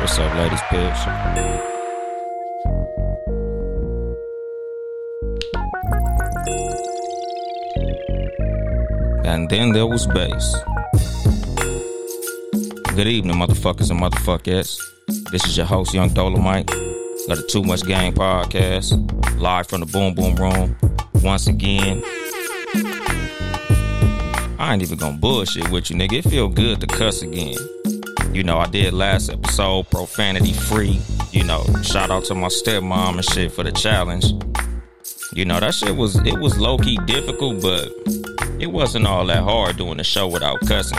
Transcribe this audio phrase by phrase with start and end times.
[0.00, 1.06] What's up, ladies, pips?
[9.26, 10.56] And then there was bass.
[12.94, 14.78] Good evening, motherfuckers and motherfuckers.
[15.30, 16.97] This is your host, Yung Dolemite.
[17.28, 20.74] Got a Too Much Gang podcast, live from the Boom Boom Room.
[21.22, 22.02] Once again,
[24.58, 26.14] I ain't even gonna bullshit with you, nigga.
[26.14, 27.58] It feel good to cuss again.
[28.32, 31.02] You know, I did last episode, profanity free.
[31.30, 34.24] You know, shout out to my stepmom and shit for the challenge.
[35.34, 37.92] You know, that shit was it was low key difficult, but
[38.58, 40.98] it wasn't all that hard doing the show without cussing.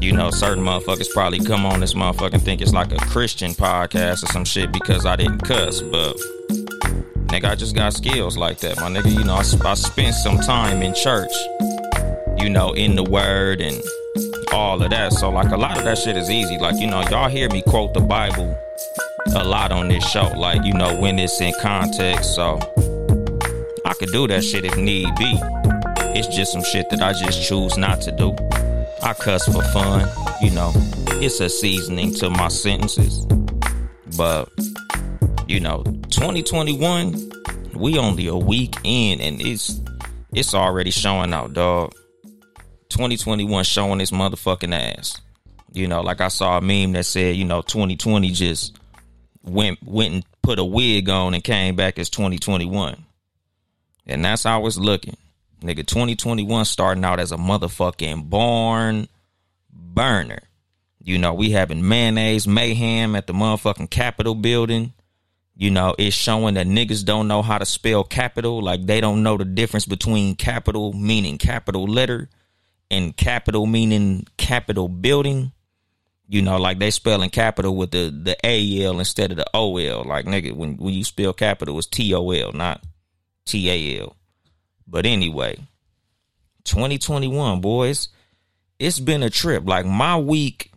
[0.00, 3.52] You know, certain motherfuckers probably come on this motherfucker and think it's like a Christian
[3.52, 6.16] podcast or some shit because I didn't cuss, but
[7.26, 9.12] nigga, I just got skills like that, my nigga.
[9.12, 11.30] You know, I, I spent some time in church,
[12.38, 13.82] you know, in the word and
[14.54, 15.12] all of that.
[15.12, 16.56] So, like, a lot of that shit is easy.
[16.56, 18.58] Like, you know, y'all hear me quote the Bible
[19.34, 22.34] a lot on this show, like, you know, when it's in context.
[22.34, 22.58] So,
[23.84, 25.38] I could do that shit if need be.
[26.18, 28.34] It's just some shit that I just choose not to do.
[29.02, 30.08] I cuss for fun,
[30.42, 30.72] you know.
[31.22, 33.26] It's a seasoning to my sentences.
[34.16, 34.48] But,
[35.48, 37.30] you know, 2021,
[37.74, 39.80] we only a week in and it's
[40.32, 41.92] it's already showing out, dog.
[42.90, 45.20] 2021 showing its motherfucking ass.
[45.72, 48.78] You know, like I saw a meme that said, you know, 2020 just
[49.42, 53.04] went went and put a wig on and came back as 2021.
[54.06, 55.16] And that's how it's looking.
[55.60, 59.08] Nigga, 2021 starting out as a motherfucking born
[59.70, 60.40] burner.
[61.02, 64.92] You know, we having mayonnaise mayhem at the motherfucking Capitol building.
[65.56, 68.62] You know, it's showing that niggas don't know how to spell capital.
[68.62, 72.30] Like they don't know the difference between capital meaning capital letter
[72.90, 75.52] and capital meaning capital building.
[76.28, 79.76] You know, like they spelling capital with the the A L instead of the O
[79.76, 80.04] L.
[80.04, 82.82] Like nigga, when when you spell capital, it's T O L, not
[83.44, 84.16] T A L.
[84.90, 85.56] But anyway,
[86.64, 88.08] 2021, boys,
[88.78, 89.62] it's been a trip.
[89.66, 90.72] Like my week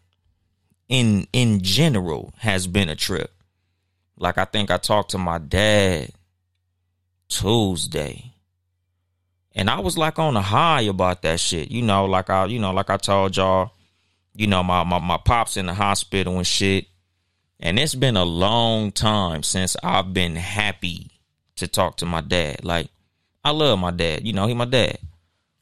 [0.88, 3.32] in in general has been a trip.
[4.18, 6.12] Like I think I talked to my dad
[7.28, 8.32] Tuesday.
[9.56, 11.72] And I was like on a high about that shit.
[11.72, 13.72] You know, like I you know, like I told y'all,
[14.36, 16.86] you know, my my, my pops in the hospital and shit.
[17.60, 21.12] And it's been a long time since I've been happy
[21.56, 22.64] to talk to my dad.
[22.64, 22.90] Like
[23.44, 24.26] I love my dad.
[24.26, 24.98] You know, he my dad.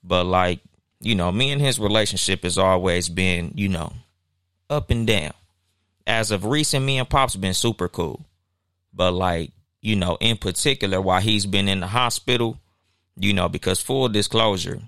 [0.04, 0.60] But like,
[1.00, 3.94] you know, me and his relationship has always been, you know,
[4.70, 5.34] up and down.
[6.06, 8.26] As of recent, me and Pop's been super cool.
[8.94, 12.58] But like, you know, in particular, while he's been in the hospital,
[13.16, 14.82] you know, because full disclosure,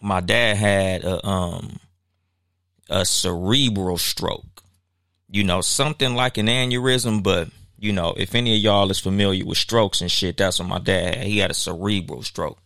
[0.00, 1.78] my dad had a um
[2.88, 4.62] a cerebral stroke.
[5.30, 7.48] You know, something like an aneurysm, but
[7.80, 10.78] you know, if any of y'all is familiar with strokes and shit, that's what my
[10.78, 11.26] dad had.
[11.26, 12.58] He had a cerebral stroke,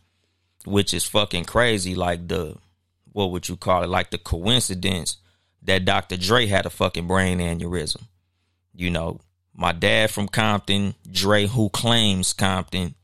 [0.64, 1.94] which is fucking crazy.
[1.94, 2.56] Like the,
[3.12, 3.88] what would you call it?
[3.88, 5.18] Like the coincidence
[5.62, 6.16] that Dr.
[6.16, 8.02] Dre had a fucking brain aneurysm.
[8.74, 9.20] You know,
[9.54, 12.96] my dad from Compton, Dre who claims Compton,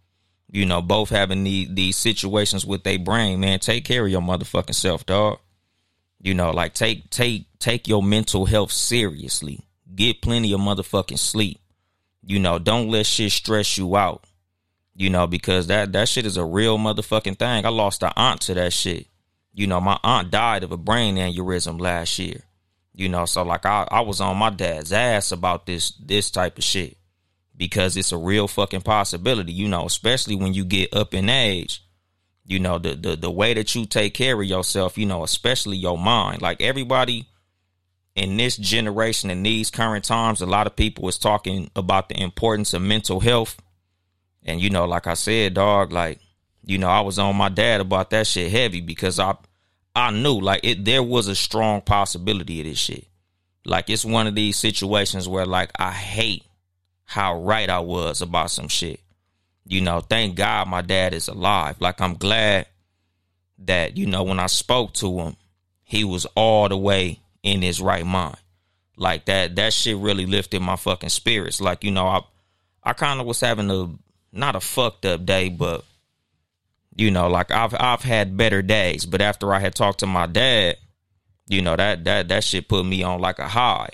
[0.51, 3.61] you know, both having the, these situations with their brain, man.
[3.61, 5.39] Take care of your motherfucking self, dog.
[6.21, 9.61] You know, like take take take your mental health seriously.
[9.95, 11.61] Get plenty of motherfucking sleep.
[12.23, 14.25] You know, don't let shit stress you out.
[14.95, 17.65] You know, because that that shit is a real motherfucking thing.
[17.65, 19.07] I lost an aunt to that shit.
[19.53, 22.43] You know, my aunt died of a brain aneurysm last year.
[22.95, 26.59] You know, so like I, I was on my dad's ass about this this type
[26.59, 26.97] of shit.
[27.57, 31.83] Because it's a real fucking possibility, you know, especially when you get up in age.
[32.47, 35.77] You know, the the the way that you take care of yourself, you know, especially
[35.77, 36.43] your mind.
[36.43, 37.29] Like everybody
[38.15, 42.21] in this generation in these current times, a lot of people is talking about the
[42.21, 43.57] importance of mental health.
[44.45, 46.19] And you know, like I said, dog, like,
[46.65, 49.37] you know, I was on my dad about that shit heavy because I
[49.95, 53.07] I knew like it there was a strong possibility of this shit.
[53.65, 56.45] Like it's one of these situations where like I hate
[57.05, 59.01] how right I was about some shit.
[59.67, 61.77] you know, thank God my dad is alive.
[61.81, 62.67] Like I'm glad
[63.59, 65.37] that, you know, when I spoke to him,
[65.85, 68.37] he was all the way in his right mind.
[68.97, 71.61] Like that that shit really lifted my fucking spirits.
[71.61, 72.21] Like, you know, I
[72.83, 73.89] I kind of was having a
[74.33, 75.85] not a fucked up day, but
[76.95, 80.27] you know, like I've I've had better days, but after I had talked to my
[80.27, 80.77] dad,
[81.49, 83.91] you know, that that that shit put me on like a high.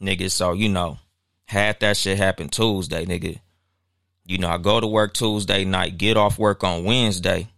[0.00, 0.98] Nigga, so you know,
[1.46, 3.40] had that shit happen Tuesday, nigga.
[4.24, 7.48] You know, I go to work Tuesday night, get off work on Wednesday.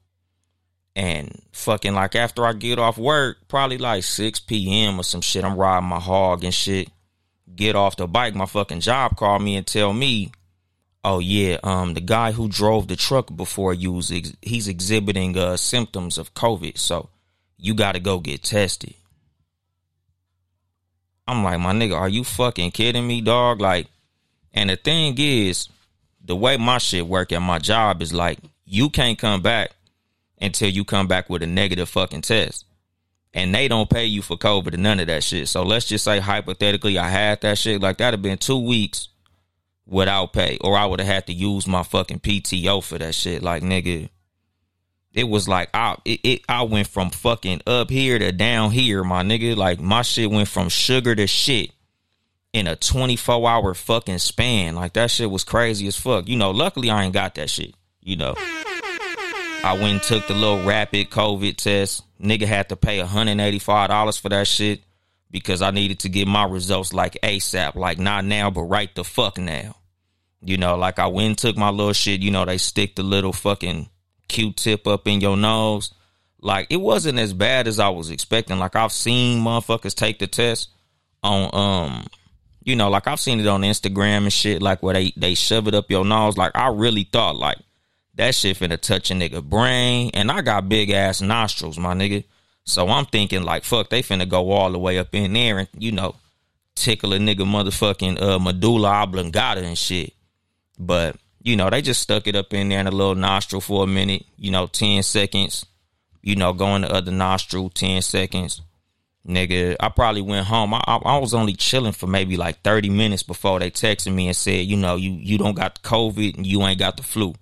[0.97, 5.01] And fucking like after I get off work, probably like 6 p.m.
[5.01, 6.89] or some shit, I'm riding my hog and shit.
[7.55, 10.33] Get off the bike, my fucking job called me and tell me,
[11.05, 15.57] oh yeah, um, the guy who drove the truck before you ex- he's exhibiting uh
[15.57, 17.11] symptoms of COVID, so
[17.59, 18.95] you got to go get tested.
[21.27, 23.61] I'm like, my nigga, are you fucking kidding me, dog?
[23.61, 23.87] Like,
[24.53, 25.69] and the thing is,
[26.25, 29.71] the way my shit work at my job is like, you can't come back
[30.45, 32.67] until you come back with a negative fucking test.
[33.33, 35.49] And they don't pay you for COVID and none of that shit.
[35.49, 39.09] So let's just say hypothetically I had that shit, like that'd have been two weeks
[39.87, 40.59] without pay.
[40.61, 43.43] Or I would have had to use my fucking PTO for that shit.
[43.43, 44.11] Like nigga.
[45.13, 49.03] It was like I it, it I went from fucking up here to down here,
[49.05, 49.57] my nigga.
[49.57, 51.71] Like my shit went from sugar to shit
[52.53, 54.75] in a 24 hour fucking span.
[54.75, 56.29] Like that shit was crazy as fuck.
[56.29, 57.75] You know, luckily I ain't got that shit.
[58.01, 58.35] You know.
[59.65, 62.05] I went and took the little rapid COVID test.
[62.21, 64.83] Nigga had to pay $185 for that shit
[65.31, 67.75] because I needed to get my results like ASAP.
[67.75, 69.77] Like not now, but right the fuck now.
[70.43, 72.21] You know, like I went and took my little shit.
[72.21, 73.89] You know, they stick the little fucking
[74.29, 75.95] Q-tip up in your nose.
[76.43, 78.59] Like it wasn't as bad as I was expecting.
[78.59, 80.69] Like I've seen motherfuckers take the test
[81.23, 82.07] on um
[82.65, 85.69] you know, like I've seen it on Instagram and shit, like where they they shove
[85.69, 86.37] it up your nose.
[86.37, 87.57] Like I really thought like
[88.17, 90.11] that shit finna touch a nigga brain.
[90.15, 92.25] And I got big ass nostrils, my nigga.
[92.65, 95.69] So I'm thinking like, fuck, they finna go all the way up in there and,
[95.77, 96.15] you know,
[96.75, 100.15] tickle a nigga motherfucking uh, medulla oblongata and shit.
[100.79, 103.85] But, you know, they just stuck it up in there in a little nostril for
[103.85, 105.67] a minute, you know, 10 seconds,
[106.23, 108.63] you know, going the other nostril, 10 seconds.
[109.27, 110.75] Nigga, I probably went home.
[110.75, 114.27] I, I, I was only chilling for maybe like 30 minutes before they texted me
[114.27, 117.03] and said, you know, you, you don't got the COVID and you ain't got the
[117.03, 117.35] flu.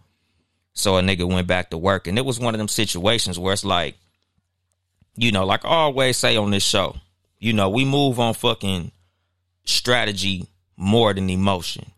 [0.74, 2.06] So a nigga went back to work.
[2.06, 3.96] And it was one of them situations where it's like,
[5.16, 6.96] you know, like I always say on this show,
[7.38, 8.92] you know, we move on fucking
[9.64, 10.46] strategy
[10.76, 11.90] more than emotion.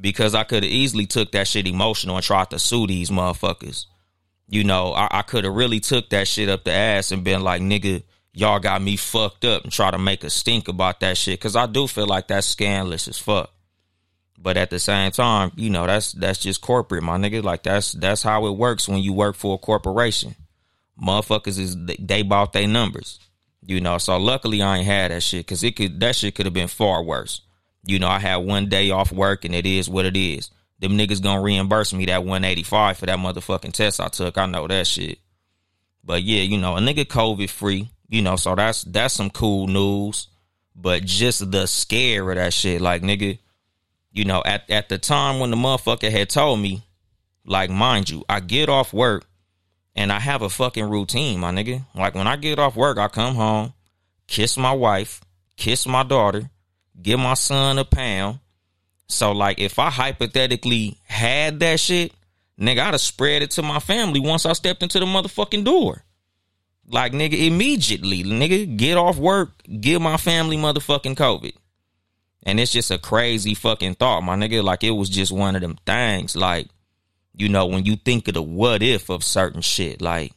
[0.00, 3.86] Because I could have easily took that shit emotional and tried to sue these motherfuckers.
[4.48, 7.42] You know, I, I could have really took that shit up the ass and been
[7.42, 8.02] like, nigga,
[8.32, 11.40] y'all got me fucked up and try to make a stink about that shit.
[11.40, 13.52] Cause I do feel like that's scandalous as fuck.
[14.42, 17.44] But at the same time, you know, that's that's just corporate, my nigga.
[17.44, 20.34] Like that's that's how it works when you work for a corporation.
[21.00, 23.20] Motherfuckers is they bought their numbers.
[23.64, 26.46] You know, so luckily I ain't had that shit because it could that shit could
[26.46, 27.42] have been far worse.
[27.86, 30.50] You know, I had one day off work and it is what it is.
[30.80, 34.36] Them niggas gonna reimburse me that 185 for that motherfucking test I took.
[34.36, 35.20] I know that shit.
[36.02, 39.68] But yeah, you know, a nigga COVID free, you know, so that's that's some cool
[39.68, 40.26] news.
[40.74, 43.38] But just the scare of that shit, like nigga,
[44.12, 46.82] you know, at, at the time when the motherfucker had told me,
[47.44, 49.24] like, mind you, I get off work
[49.96, 51.84] and I have a fucking routine, my nigga.
[51.94, 53.72] Like, when I get off work, I come home,
[54.26, 55.22] kiss my wife,
[55.56, 56.50] kiss my daughter,
[57.00, 58.38] give my son a pound.
[59.08, 62.12] So, like, if I hypothetically had that shit,
[62.60, 66.04] nigga, I'd have spread it to my family once I stepped into the motherfucking door.
[66.86, 69.50] Like, nigga, immediately, nigga, get off work,
[69.80, 71.54] give my family motherfucking COVID.
[72.44, 74.62] And it's just a crazy fucking thought, my nigga.
[74.62, 76.34] Like it was just one of them things.
[76.34, 76.68] Like,
[77.34, 80.32] you know, when you think of the what if of certain shit, like,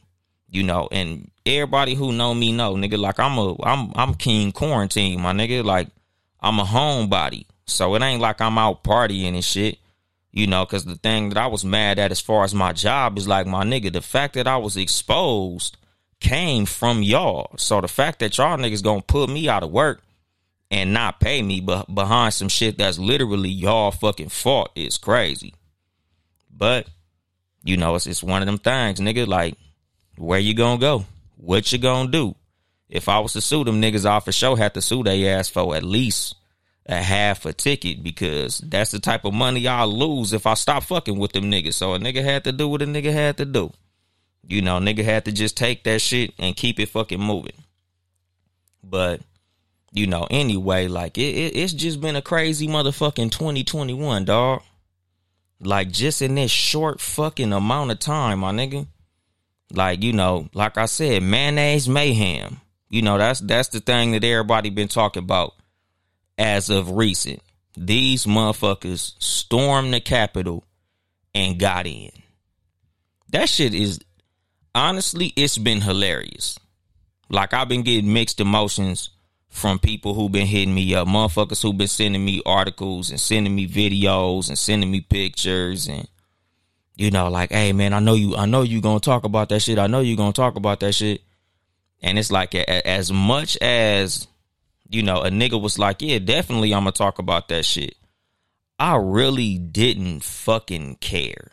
[0.48, 4.52] you know, and everybody who know me know, nigga, like I'm a I'm I'm king
[4.52, 5.64] quarantine, my nigga.
[5.64, 5.88] Like
[6.40, 7.46] I'm a homebody.
[7.66, 9.78] So it ain't like I'm out partying and shit.
[10.30, 13.16] You know, cause the thing that I was mad at as far as my job
[13.16, 15.78] is like my nigga, the fact that I was exposed
[16.20, 17.52] came from y'all.
[17.56, 20.02] So the fact that y'all niggas gonna put me out of work
[20.70, 25.54] and not pay me but behind some shit that's literally y'all fucking fault is crazy.
[26.50, 26.88] But
[27.64, 29.26] you know, it's it's one of them things, nigga.
[29.26, 29.56] Like,
[30.16, 31.04] where you gonna go?
[31.36, 32.34] What you gonna do?
[32.88, 35.48] If I was to sue them niggas off a show, had to sue they ass
[35.48, 36.36] for at least
[36.88, 40.84] a half a ticket because that's the type of money I'll lose if I stop
[40.84, 41.74] fucking with them niggas.
[41.74, 43.72] So a nigga had to do what a nigga had to do.
[44.46, 47.56] You know, nigga had to just take that shit and keep it fucking moving.
[48.84, 49.20] But
[49.96, 54.62] you know, anyway, like it, it, it's just been a crazy motherfucking 2021, dog.
[55.58, 58.86] Like just in this short fucking amount of time, my nigga.
[59.72, 62.60] Like, you know, like I said, mayonnaise mayhem.
[62.90, 65.54] You know, that's that's the thing that everybody been talking about
[66.36, 67.40] as of recent.
[67.74, 70.64] These motherfuckers stormed the Capitol
[71.34, 72.10] and got in.
[73.30, 73.98] That shit is
[74.74, 76.58] honestly, it's been hilarious.
[77.30, 79.10] Like I've been getting mixed emotions
[79.48, 83.54] from people who've been hitting me up, motherfuckers who've been sending me articles and sending
[83.54, 86.08] me videos and sending me pictures and
[86.96, 89.60] you know, like, hey man, I know you, I know you gonna talk about that
[89.60, 89.78] shit.
[89.78, 91.22] I know you gonna talk about that shit.
[92.02, 94.26] And it's like, as much as
[94.88, 97.96] you know, a nigga was like, yeah, definitely, I'm gonna talk about that shit.
[98.78, 101.52] I really didn't fucking care.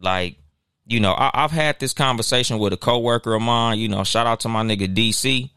[0.00, 0.38] Like,
[0.86, 3.78] you know, I, have had this conversation with a coworker of mine.
[3.78, 5.50] You know, shout out to my nigga DC.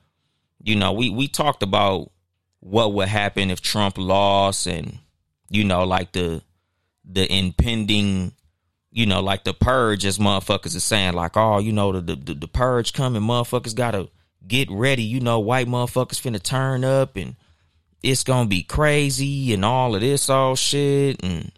[0.61, 2.11] You know, we we talked about
[2.59, 4.99] what would happen if Trump lost, and
[5.49, 6.41] you know, like the
[7.05, 8.33] the impending,
[8.91, 12.33] you know, like the purge, as motherfuckers are saying, like, oh, you know, the the,
[12.33, 14.09] the purge coming, motherfuckers gotta
[14.45, 15.03] get ready.
[15.03, 17.35] You know, white motherfuckers finna turn up, and
[18.03, 21.51] it's gonna be crazy, and all of this all shit, and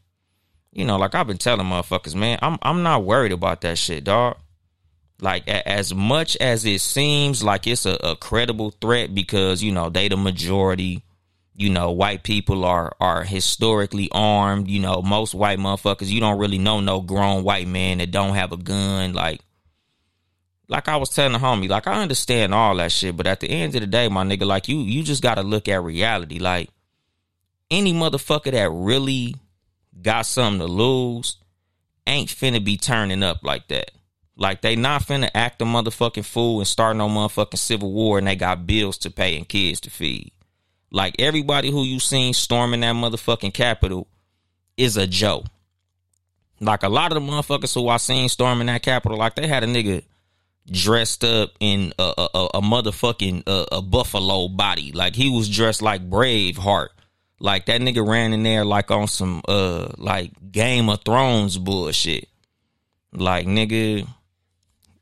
[0.72, 4.04] you know, like I've been telling motherfuckers, man, I'm I'm not worried about that shit,
[4.04, 4.38] dog.
[5.22, 9.72] Like a, as much as it seems like it's a, a credible threat because you
[9.72, 11.04] know they the majority.
[11.54, 14.68] You know, white people are are historically armed.
[14.68, 18.34] You know, most white motherfuckers, you don't really know no grown white man that don't
[18.34, 19.14] have a gun.
[19.14, 19.42] Like,
[20.68, 23.50] like I was telling the homie, like I understand all that shit, but at the
[23.50, 26.40] end of the day, my nigga, like you, you just got to look at reality.
[26.40, 26.70] Like
[27.70, 29.36] any motherfucker that really
[30.02, 31.38] got something to lose,
[32.08, 33.92] ain't finna be turning up like that.
[34.42, 38.26] Like they not finna act a motherfucking fool and start no motherfucking civil war and
[38.26, 40.32] they got bills to pay and kids to feed.
[40.90, 44.08] Like everybody who you seen storming that motherfucking Capitol
[44.78, 45.46] is a joke.
[46.60, 49.64] Like a lot of the motherfuckers who I seen storming that Capitol, like they had
[49.64, 50.04] a nigga
[50.66, 54.92] dressed up in a, a, a motherfucking a, a buffalo body.
[54.92, 56.88] Like he was dressed like Braveheart.
[57.40, 62.28] Like that nigga ran in there like on some uh like Game of Thrones bullshit.
[63.14, 64.08] Like nigga,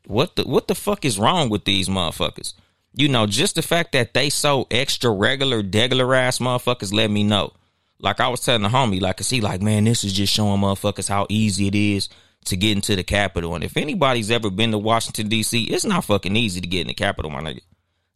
[0.10, 2.56] what the what the fuck is wrong with these motherfuckers?
[2.96, 7.24] You know, just the fact that they so extra regular, degular ass motherfuckers let me
[7.24, 7.54] know.
[8.00, 10.62] Like I was telling the homie, like, cause he like, man, this is just showing
[10.62, 12.10] motherfuckers how easy it is
[12.46, 13.54] to get into the Capitol.
[13.54, 16.88] And if anybody's ever been to Washington D.C., it's not fucking easy to get in
[16.88, 17.62] the Capitol, my nigga.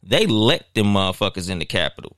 [0.02, 2.16] They let them motherfuckers in the Capitol.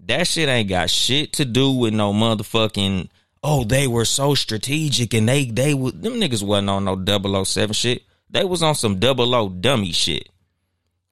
[0.00, 3.10] That shit ain't got shit to do with no motherfucking.
[3.44, 7.72] Oh, they were so strategic and they they would them niggas wasn't on no 007
[7.74, 8.02] shit.
[8.30, 10.28] They was on some double O dummy shit.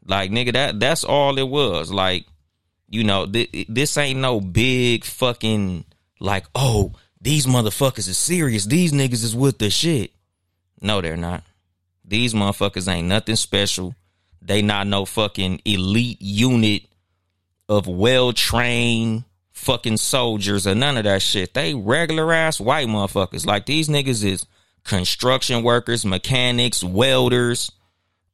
[0.04, 1.90] Like nigga, that that's all it was.
[1.90, 2.26] Like,
[2.88, 5.84] you know, th- this ain't no big fucking
[6.20, 8.64] like, oh, these motherfuckers is serious.
[8.64, 10.12] These niggas is with the shit.
[10.80, 11.42] No, they're not.
[12.04, 13.94] These motherfuckers ain't nothing special.
[14.40, 16.82] They not no fucking elite unit
[17.68, 21.54] of well trained fucking soldiers or none of that shit.
[21.54, 23.44] They regular ass white motherfuckers.
[23.44, 24.46] Like these niggas is
[24.86, 27.72] construction workers, mechanics, welders,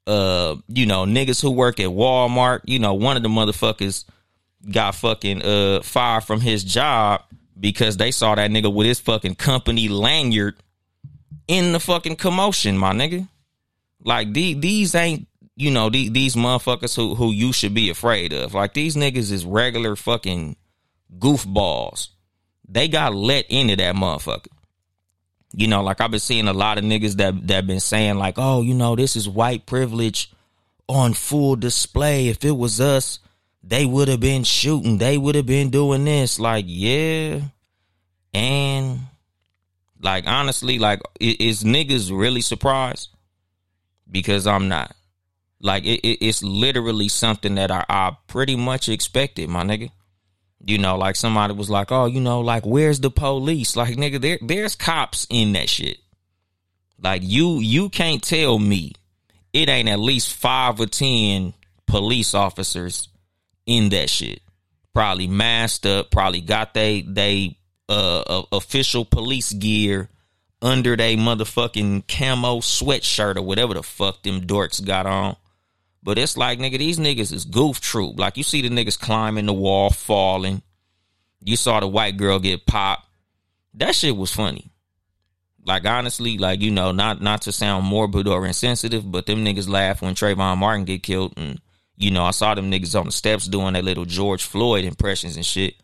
[0.07, 2.61] uh, you know, niggas who work at Walmart.
[2.65, 4.05] You know, one of the motherfuckers
[4.71, 7.23] got fucking uh fired from his job
[7.59, 10.55] because they saw that nigga with his fucking company lanyard
[11.49, 13.29] in the fucking commotion, my nigga.
[14.05, 18.33] Like these these ain't you know, these, these motherfuckers who, who you should be afraid
[18.33, 18.55] of.
[18.55, 20.57] Like these niggas is regular fucking
[21.19, 22.09] goofballs.
[22.69, 24.49] They got let into that motherfucker.
[25.55, 28.35] You know, like I've been seeing a lot of niggas that that been saying like,
[28.39, 30.33] oh, you know, this is white privilege
[30.89, 32.29] on full display.
[32.29, 33.19] If it was us,
[33.63, 34.99] they would have been shooting.
[34.99, 36.41] They would have been doing this.
[36.41, 37.41] Like, yeah.
[38.35, 39.01] And
[40.01, 43.11] like honestly, like is niggas really surprised?
[44.11, 44.95] Because I'm not.
[45.61, 49.91] Like it, it, it's literally something that I, I pretty much expected, my nigga.
[50.65, 54.21] You know, like somebody was like, "Oh, you know, like where's the police?" Like, nigga,
[54.21, 55.99] there there's cops in that shit.
[57.03, 58.93] Like you you can't tell me
[59.53, 61.53] it ain't at least five or ten
[61.87, 63.09] police officers
[63.67, 64.41] in that shit.
[64.95, 66.11] Probably masked up.
[66.11, 70.09] Probably got they they uh, official police gear
[70.61, 75.37] under they motherfucking camo sweatshirt or whatever the fuck them dorks got on.
[76.03, 78.19] But it's like, nigga, these niggas is goof troop.
[78.19, 80.63] Like you see the niggas climbing the wall, falling.
[81.45, 83.09] You saw the white girl get popped.
[83.75, 84.71] That shit was funny.
[85.65, 89.69] Like honestly, like you know, not not to sound morbid or insensitive, but them niggas
[89.69, 91.61] laugh when Trayvon Martin get killed, and
[91.97, 95.37] you know, I saw them niggas on the steps doing their little George Floyd impressions
[95.37, 95.75] and shit.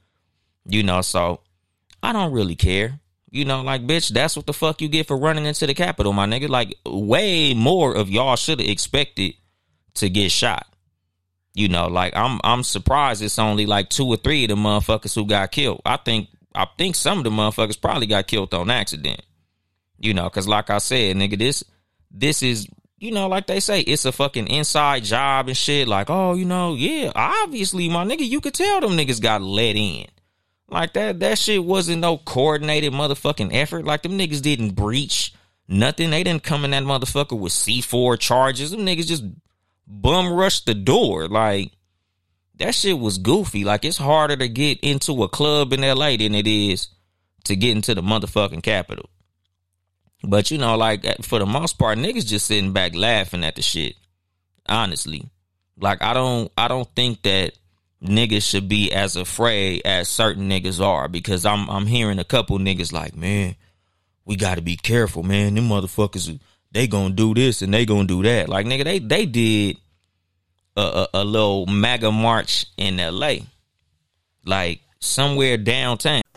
[0.64, 1.42] You know, so
[2.02, 2.98] I don't really care.
[3.30, 6.12] You know, like bitch, that's what the fuck you get for running into the Capitol,
[6.12, 6.48] my nigga.
[6.48, 9.34] Like way more of y'all should have expected
[9.95, 10.66] to get shot.
[11.54, 15.14] You know, like I'm I'm surprised it's only like two or three of the motherfuckers
[15.14, 15.83] who got killed.
[15.85, 19.23] I think I think some of the motherfuckers probably got killed on accident.
[19.99, 21.64] You know, cause like I said, nigga, this
[22.11, 22.68] this is
[22.99, 25.87] you know, like they say, it's a fucking inside job and shit.
[25.87, 29.76] Like, oh, you know, yeah, obviously, my nigga, you could tell them niggas got let
[29.76, 30.07] in.
[30.68, 33.85] Like that, that shit wasn't no coordinated motherfucking effort.
[33.85, 35.33] Like them niggas didn't breach
[35.66, 36.11] nothing.
[36.11, 38.73] They didn't come in that motherfucker with C4 charges.
[38.73, 39.25] Them niggas just
[39.88, 41.26] bum rushed the door.
[41.26, 41.73] Like
[42.57, 43.64] that shit was goofy.
[43.64, 46.88] Like it's harder to get into a club in LA than it is
[47.45, 49.09] to get into the motherfucking Capitol.
[50.23, 53.57] But you know, like uh, for the most part, niggas just sitting back laughing at
[53.57, 53.97] the shit.
[54.68, 55.28] Honestly.
[55.80, 57.52] Like I don't I don't think that
[58.02, 62.59] niggas should be as afraid as certain niggas are because I'm I'm hearing a couple
[62.59, 63.54] niggas like, man,
[64.25, 65.54] we gotta be careful, man.
[65.54, 66.38] Them motherfuckers
[66.72, 68.48] they gonna do this and they gonna do that.
[68.48, 69.78] Like nigga, they they did
[70.76, 73.37] a, a, a little MAGA march in LA.
[74.44, 76.22] Like somewhere downtown.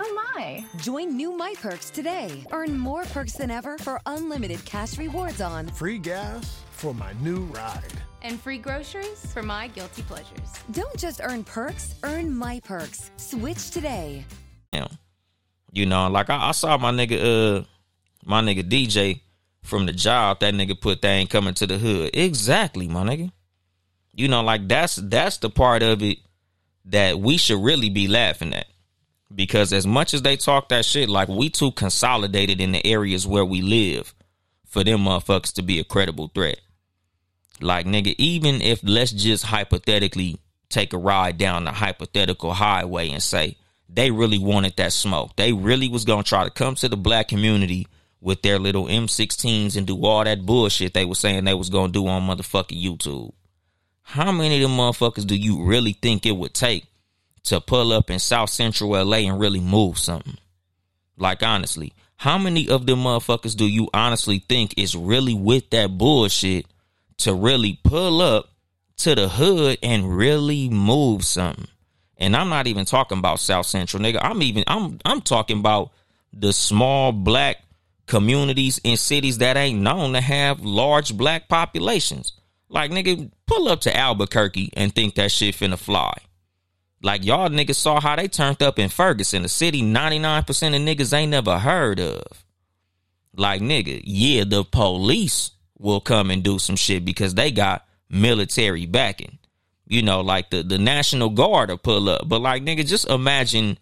[0.00, 0.64] Oh my!
[0.78, 2.44] Join new My Perks today.
[2.52, 7.44] Earn more perks than ever for unlimited cash rewards on free gas for my new
[7.46, 7.82] ride
[8.22, 10.52] and free groceries for my guilty pleasures.
[10.72, 13.10] Don't just earn perks, earn My Perks.
[13.16, 14.24] Switch today.
[14.72, 14.88] Yeah.
[15.72, 17.64] You know, like I, I saw my nigga, uh,
[18.24, 19.20] my nigga DJ
[19.62, 20.40] from the job.
[20.40, 22.10] That nigga put that ain't coming to the hood.
[22.14, 23.30] Exactly, my nigga.
[24.12, 26.18] You know, like that's that's the part of it
[26.86, 28.66] that we should really be laughing at.
[29.34, 33.26] Because as much as they talk that shit, like we too consolidated in the areas
[33.26, 34.14] where we live
[34.64, 36.60] for them motherfuckers to be a credible threat.
[37.60, 43.22] Like nigga, even if let's just hypothetically take a ride down the hypothetical highway and
[43.22, 43.56] say
[43.88, 45.36] they really wanted that smoke.
[45.36, 47.86] They really was gonna try to come to the black community
[48.20, 51.92] with their little M16s and do all that bullshit they were saying they was gonna
[51.92, 53.32] do on motherfucking YouTube.
[54.02, 56.86] How many of them motherfuckers do you really think it would take
[57.46, 60.38] to pull up in South Central LA and really move something?
[61.16, 65.96] Like honestly, how many of them motherfuckers do you honestly think is really with that
[65.98, 66.66] bullshit
[67.18, 68.50] to really pull up
[68.98, 71.68] to the hood and really move something?
[72.18, 74.18] And I'm not even talking about South Central, nigga.
[74.22, 75.92] I'm even I'm I'm talking about
[76.32, 77.58] the small black
[78.06, 82.32] communities in cities that ain't known to have large black populations.
[82.68, 86.14] Like nigga, pull up to Albuquerque and think that shit finna fly.
[87.06, 91.12] Like y'all niggas saw how they turned up in Ferguson, a city 99% of niggas
[91.16, 92.44] ain't never heard of.
[93.32, 98.86] Like nigga, yeah, the police will come and do some shit because they got military
[98.86, 99.38] backing.
[99.86, 102.28] You know, like the, the National Guard will pull up.
[102.28, 103.78] But like nigga, just imagine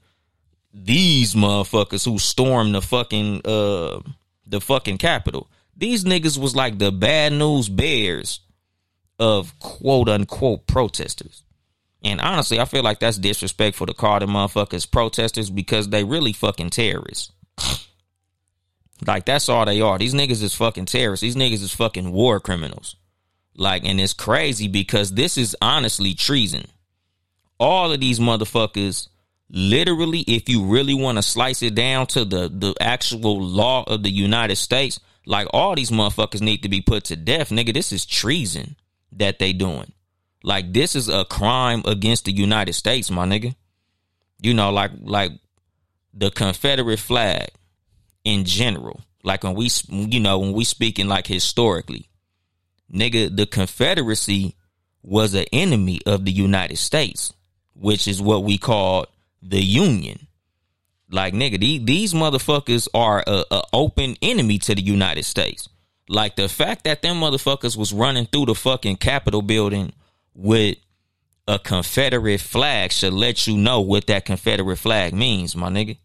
[0.74, 4.02] these motherfuckers who stormed the fucking uh
[4.46, 5.48] the fucking Capitol.
[5.74, 8.40] These niggas was like the bad news bears
[9.18, 11.43] of quote unquote protesters.
[12.04, 16.34] And honestly, I feel like that's disrespectful to call them motherfuckers protesters because they really
[16.34, 17.32] fucking terrorists.
[19.06, 19.98] like that's all they are.
[19.98, 21.22] These niggas is fucking terrorists.
[21.22, 22.96] These niggas is fucking war criminals.
[23.56, 26.66] Like, and it's crazy because this is honestly treason.
[27.58, 29.08] All of these motherfuckers,
[29.48, 34.02] literally, if you really want to slice it down to the the actual law of
[34.02, 37.72] the United States, like all these motherfuckers need to be put to death, nigga.
[37.72, 38.76] This is treason
[39.12, 39.92] that they doing.
[40.44, 43.56] Like this is a crime against the United States, my nigga.
[44.42, 45.32] You know, like like
[46.12, 47.48] the Confederate flag
[48.24, 49.00] in general.
[49.22, 52.10] Like when we, you know, when we speaking like historically,
[52.92, 54.54] nigga, the Confederacy
[55.02, 57.32] was an enemy of the United States,
[57.74, 59.06] which is what we call
[59.40, 60.26] the Union.
[61.10, 65.70] Like nigga, these, these motherfuckers are a, a open enemy to the United States.
[66.06, 69.94] Like the fact that them motherfuckers was running through the fucking Capitol building
[70.34, 70.76] with
[71.46, 75.98] a Confederate flag should let you know what that Confederate flag means, my nigga.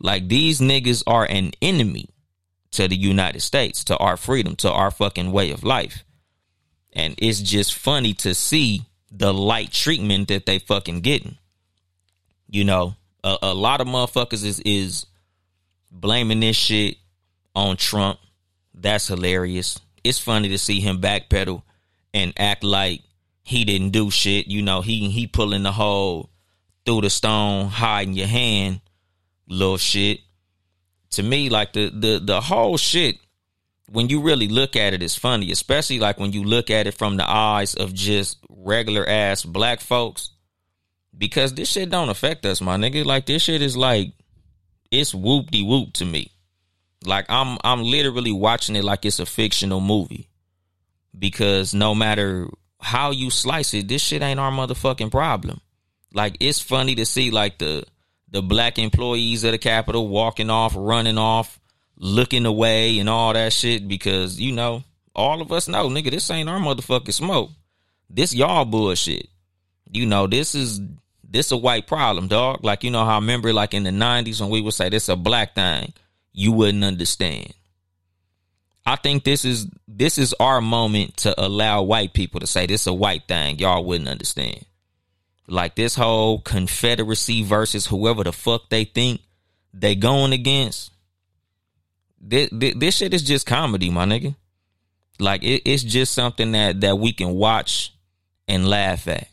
[0.00, 2.10] Like these niggas are an enemy
[2.72, 6.04] to the United States, to our freedom, to our fucking way of life.
[6.92, 11.36] And it's just funny to see the light treatment that they fucking getting.
[12.48, 15.06] You know, a, a lot of motherfuckers is is
[15.90, 16.96] blaming this shit
[17.54, 18.18] on Trump.
[18.74, 19.80] That's hilarious.
[20.04, 21.62] It's funny to see him backpedal
[22.14, 23.02] and act like
[23.46, 24.48] he didn't do shit.
[24.48, 26.30] You know, he he pulling the hole
[26.84, 28.80] through the stone, hiding your hand,
[29.46, 30.18] little shit.
[31.10, 33.18] To me, like the the the whole shit,
[33.88, 36.94] when you really look at it, is funny, especially like when you look at it
[36.94, 40.30] from the eyes of just regular ass black folks.
[41.16, 43.04] Because this shit don't affect us, my nigga.
[43.04, 44.12] Like this shit is like
[44.90, 46.32] it's whoop de whoop to me.
[47.04, 50.30] Like I'm I'm literally watching it like it's a fictional movie.
[51.16, 52.48] Because no matter
[52.86, 55.60] how you slice it, this shit ain't our motherfucking problem.
[56.14, 57.84] Like it's funny to see like the
[58.30, 61.58] the black employees of the Capitol walking off, running off,
[61.96, 64.84] looking away, and all that shit because you know
[65.16, 67.50] all of us know, nigga, this ain't our motherfucking smoke.
[68.08, 69.28] This y'all bullshit.
[69.90, 70.80] You know this is
[71.28, 72.62] this a white problem, dog.
[72.62, 75.08] Like you know how I remember like in the nineties when we would say this
[75.08, 75.92] a black thing,
[76.32, 77.52] you wouldn't understand.
[78.86, 82.82] I think this is this is our moment to allow white people to say this
[82.82, 83.58] is a white thing.
[83.58, 84.64] Y'all wouldn't understand.
[85.48, 89.22] Like this whole Confederacy versus whoever the fuck they think
[89.74, 90.92] they going against.
[92.20, 94.36] This, this, this shit is just comedy, my nigga.
[95.18, 97.92] Like it, it's just something that that we can watch
[98.46, 99.28] and laugh at.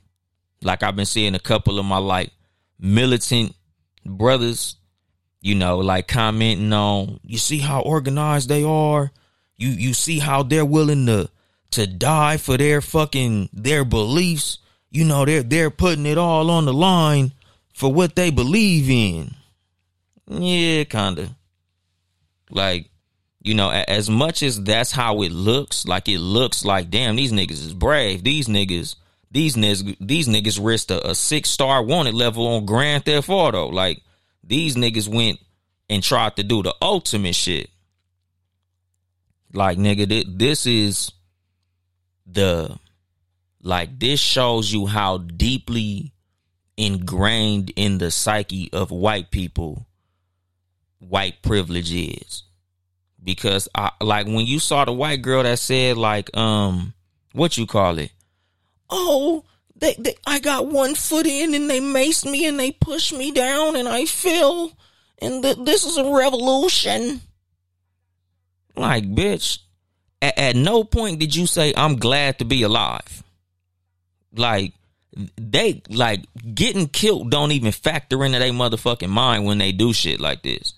[0.64, 2.32] Like I've been seeing a couple of my like
[2.80, 3.56] militant
[4.04, 4.78] brothers,
[5.42, 9.12] you know, like commenting on, you see how organized they are
[9.64, 11.30] you you see how they're willing to
[11.72, 14.60] to die for their fucking their beliefs.
[14.92, 17.32] You know, they're they're putting it all on the line
[17.74, 19.34] for what they believe in.
[20.28, 21.36] Yeah, kinda.
[22.50, 22.90] Like,
[23.42, 27.32] you know, as much as that's how it looks, like it looks like, damn, these
[27.32, 28.24] niggas is brave.
[28.24, 28.96] These niggas,
[29.32, 33.70] these niggas, these niggas risked a, a six star wanted level on Grand Theft Auto.
[33.70, 34.02] Like,
[34.44, 35.40] these niggas went
[35.90, 37.70] and tried to do the ultimate shit.
[39.54, 41.12] Like nigga, this is
[42.26, 42.78] the
[43.62, 46.12] like this shows you how deeply
[46.76, 49.86] ingrained in the psyche of white people
[51.00, 52.44] white privilege is.
[53.24, 56.94] Because I like when you saw the white girl that said like um
[57.34, 58.12] what you call it?
[58.90, 63.14] Oh, they, they I got one foot in and they maced me and they pushed
[63.14, 64.74] me down and I fell
[65.20, 67.22] and th- this is a revolution.
[68.76, 69.60] Like, bitch,
[70.22, 73.24] at, at no point did you say, I'm glad to be alive.
[74.36, 74.74] Like,
[75.38, 80.20] they, like, getting killed don't even factor into their motherfucking mind when they do shit
[80.20, 80.74] like this.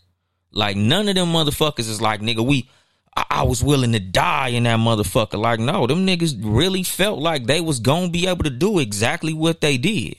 [0.51, 2.69] Like, none of them motherfuckers is like, nigga, we,
[3.15, 5.39] I, I was willing to die in that motherfucker.
[5.39, 9.33] Like, no, them niggas really felt like they was gonna be able to do exactly
[9.33, 10.15] what they did.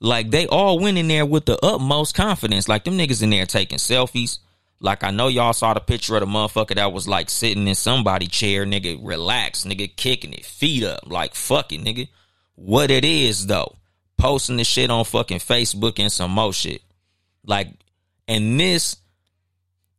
[0.00, 2.68] Like, they all went in there with the utmost confidence.
[2.68, 4.38] Like, them niggas in there taking selfies
[4.80, 7.74] like I know y'all saw the picture of the motherfucker that was like sitting in
[7.74, 12.08] somebody chair, nigga, relax, nigga, kicking it, feet up, like fuck it, nigga.
[12.54, 13.76] What it is though,
[14.16, 16.82] posting the shit on fucking Facebook and some more shit.
[17.44, 17.68] Like,
[18.26, 18.96] and this,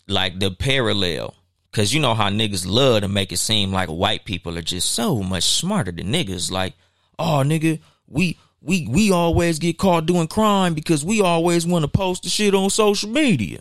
[0.07, 1.35] like the parallel,
[1.71, 4.89] cause you know how niggas love to make it seem like white people are just
[4.89, 6.51] so much smarter than niggas.
[6.51, 6.73] Like,
[7.19, 11.87] oh nigga, we we we always get caught doing crime because we always want to
[11.87, 13.59] post the shit on social media.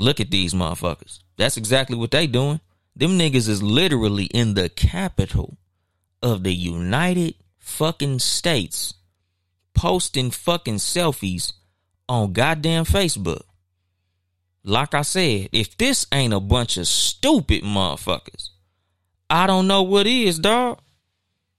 [0.00, 1.18] Look at these motherfuckers.
[1.36, 2.60] That's exactly what they doing.
[2.96, 5.58] Them niggas is literally in the capital
[6.22, 8.94] of the United fucking States
[9.74, 11.52] posting fucking selfies
[12.08, 13.42] on goddamn Facebook.
[14.64, 18.48] Like I said, if this ain't a bunch of stupid motherfuckers,
[19.28, 20.80] I don't know what is, dog.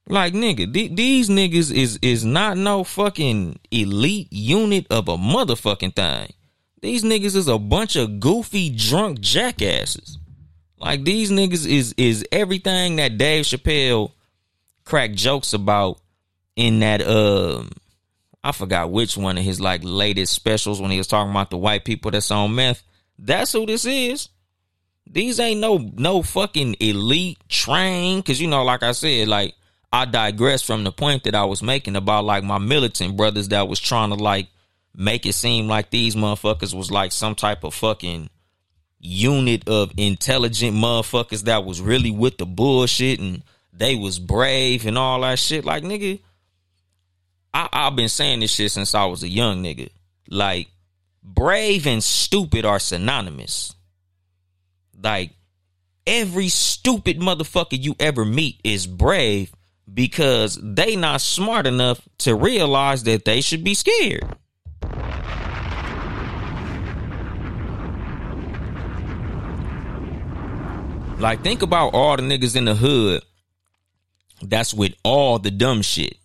[0.07, 5.95] Like nigga, th- these niggas is is not no fucking elite unit of a motherfucking
[5.95, 6.33] thing.
[6.81, 10.17] These niggas is a bunch of goofy drunk jackasses.
[10.77, 14.11] Like these niggas is is everything that Dave Chappelle
[14.83, 15.99] cracked jokes about
[16.55, 17.69] in that um
[18.43, 21.57] I forgot which one of his like latest specials when he was talking about the
[21.57, 22.81] white people that's on meth.
[23.19, 24.29] That's who this is.
[25.05, 29.53] These ain't no no fucking elite train cuz you know like I said like
[29.93, 33.67] I digress from the point that I was making about like my militant brothers that
[33.67, 34.47] was trying to like
[34.95, 38.29] make it seem like these motherfuckers was like some type of fucking
[38.99, 44.97] unit of intelligent motherfuckers that was really with the bullshit and they was brave and
[44.97, 45.65] all that shit.
[45.65, 46.19] Like nigga,
[47.53, 49.89] I, I've been saying this shit since I was a young nigga.
[50.29, 50.67] Like
[51.23, 53.73] brave and stupid are synonymous.
[55.01, 55.31] Like
[56.05, 59.51] every stupid motherfucker you ever meet is brave
[59.91, 64.23] because they not smart enough to realize that they should be scared.
[71.21, 73.23] Like, think about all the niggas in the hood
[74.41, 76.17] that's with all the dumb shit.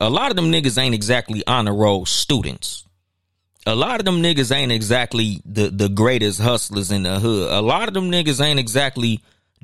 [0.00, 2.84] A lot of them niggas ain't exactly honor roll students.
[3.66, 7.50] A lot of them niggas ain't exactly the, the greatest hustlers in the hood.
[7.50, 9.20] A lot of them niggas ain't exactly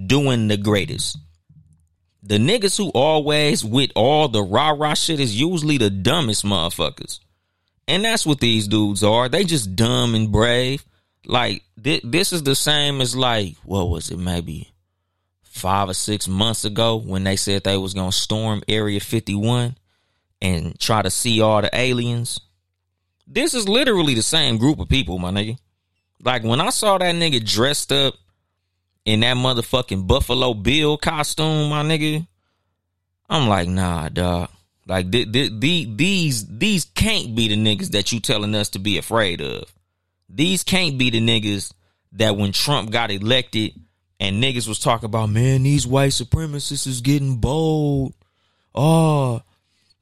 [0.07, 1.19] doing the greatest.
[2.23, 7.19] The niggas who always with all the rah rah shit is usually the dumbest motherfuckers.
[7.89, 9.29] And that's what these dudes are.
[9.29, 10.85] They just dumb and brave.
[11.27, 14.19] Like th- this is the same as like what was it?
[14.19, 14.73] Maybe
[15.43, 19.77] five or six months ago when they said they was gonna storm Area 51
[20.41, 22.41] and try to see all the aliens.
[23.27, 25.59] This is literally the same group of people, my nigga.
[26.23, 28.15] Like when I saw that nigga dressed up
[29.05, 32.27] in that motherfucking Buffalo Bill costume, my nigga,
[33.29, 34.51] I'm like, nah, dog.
[34.87, 38.79] Like th- th- th- these these can't be the niggas that you telling us to
[38.79, 39.73] be afraid of.
[40.33, 41.73] These can't be the niggas
[42.13, 43.73] that when Trump got elected
[44.19, 48.15] and niggas was talking about, man, these white supremacists is getting bold.
[48.75, 49.43] Oh,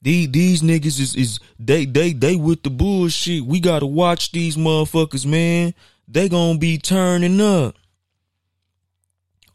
[0.03, 3.45] these these niggas is is they they they with the bullshit.
[3.45, 5.75] We gotta watch these motherfuckers, man.
[6.07, 7.77] They gonna be turning up.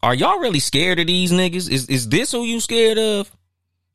[0.02, 1.70] Are y'all really scared of these niggas?
[1.70, 3.34] Is is this who you scared of?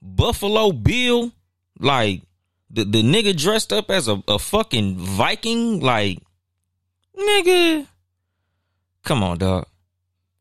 [0.01, 1.31] Buffalo Bill?
[1.79, 2.23] Like
[2.69, 5.81] the, the nigga dressed up as a, a fucking Viking?
[5.81, 6.19] Like
[7.19, 7.87] nigga.
[9.03, 9.65] Come on, dog.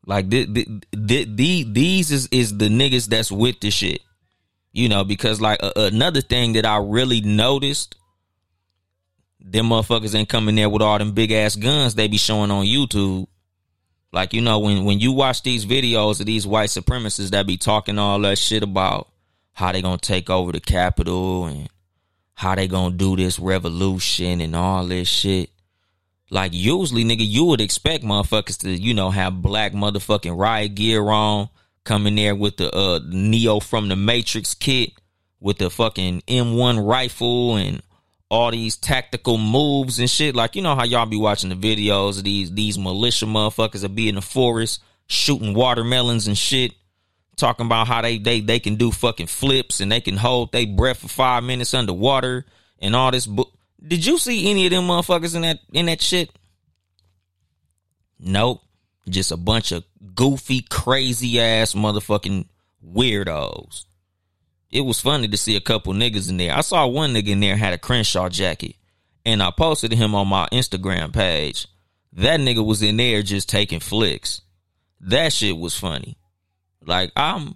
[0.05, 4.01] Like the, the, the, the, these is is the niggas that's with the shit.
[4.71, 7.95] You know, because like uh, another thing that I really noticed,
[9.39, 12.65] them motherfuckers ain't coming there with all them big ass guns they be showing on
[12.65, 13.27] YouTube.
[14.11, 17.57] Like you know, when when you watch these videos of these white supremacists that be
[17.57, 19.09] talking all that shit about
[19.53, 21.69] how they gonna take over the capital and
[22.33, 25.49] how they gonna do this revolution and all this shit.
[26.29, 31.07] Like usually, nigga, you would expect motherfuckers to, you know, have black motherfucking riot gear
[31.09, 31.49] on,
[31.83, 34.91] come in there with the uh Neo from the Matrix kit,
[35.39, 37.81] with the fucking M1 rifle and
[38.29, 40.35] all these tactical moves and shit.
[40.35, 43.95] Like you know how y'all be watching the videos of these these militia motherfuckers that
[43.95, 46.73] be in the forest shooting watermelons and shit,
[47.35, 50.67] talking about how they they they can do fucking flips and they can hold their
[50.67, 52.45] breath for five minutes underwater
[52.79, 53.25] and all this.
[53.25, 53.51] Bu-
[53.85, 56.31] Did you see any of them motherfuckers in that in that shit?
[58.19, 58.61] Nope.
[59.07, 62.47] Just a bunch of goofy, crazy ass motherfucking
[62.85, 63.85] weirdos.
[64.71, 66.55] It was funny to see a couple niggas in there.
[66.55, 68.75] I saw one nigga in there had a Crenshaw jacket,
[69.25, 71.67] and I posted him on my Instagram page.
[72.13, 74.41] That nigga was in there just taking flicks.
[75.01, 76.17] That shit was funny.
[76.85, 77.55] Like I'm,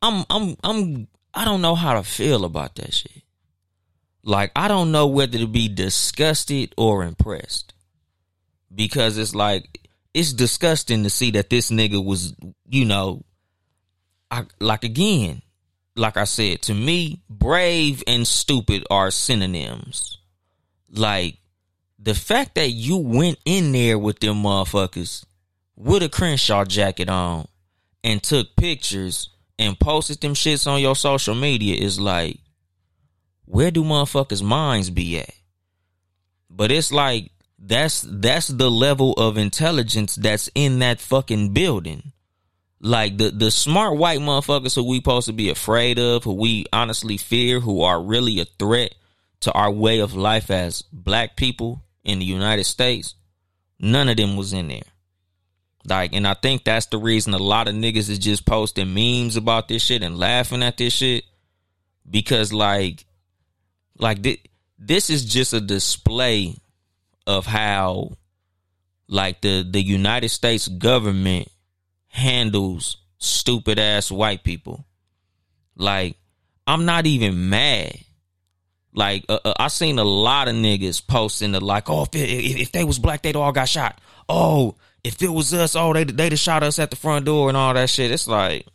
[0.00, 1.08] I'm, I'm, I'm.
[1.34, 3.22] I don't know how to feel about that shit.
[4.26, 7.72] Like I don't know whether to be disgusted or impressed,
[8.74, 12.34] because it's like it's disgusting to see that this nigga was,
[12.68, 13.22] you know,
[14.28, 15.42] I, like again,
[15.94, 20.18] like I said, to me, brave and stupid are synonyms.
[20.90, 21.38] Like
[21.96, 25.24] the fact that you went in there with them motherfuckers
[25.76, 27.46] with a Crenshaw jacket on
[28.02, 32.40] and took pictures and posted them shits on your social media is like,
[33.46, 35.30] where do motherfuckers' minds be at?
[36.50, 42.12] But it's like that's that's the level of intelligence that's in that fucking building.
[42.80, 46.66] Like the the smart white motherfuckers who we supposed to be afraid of, who we
[46.72, 48.94] honestly fear, who are really a threat
[49.40, 53.14] to our way of life as black people in the United States,
[53.78, 54.82] none of them was in there.
[55.88, 59.36] Like, and I think that's the reason a lot of niggas is just posting memes
[59.36, 61.24] about this shit and laughing at this shit.
[62.08, 63.04] Because like,
[63.98, 64.44] like th-
[64.78, 66.56] this is just a display
[67.26, 68.12] of how
[69.08, 71.48] like the the United States government
[72.08, 74.84] handles stupid ass white people.
[75.76, 76.16] Like,
[76.66, 77.98] I'm not even mad.
[78.94, 82.60] Like, uh, uh, I seen a lot of niggas posting the like, oh, if, it,
[82.60, 84.00] if they was black, they'd all got shot.
[84.28, 87.48] Oh, if it was us, oh, they they'd have shot us at the front door
[87.48, 88.10] and all that shit.
[88.10, 88.66] It's like,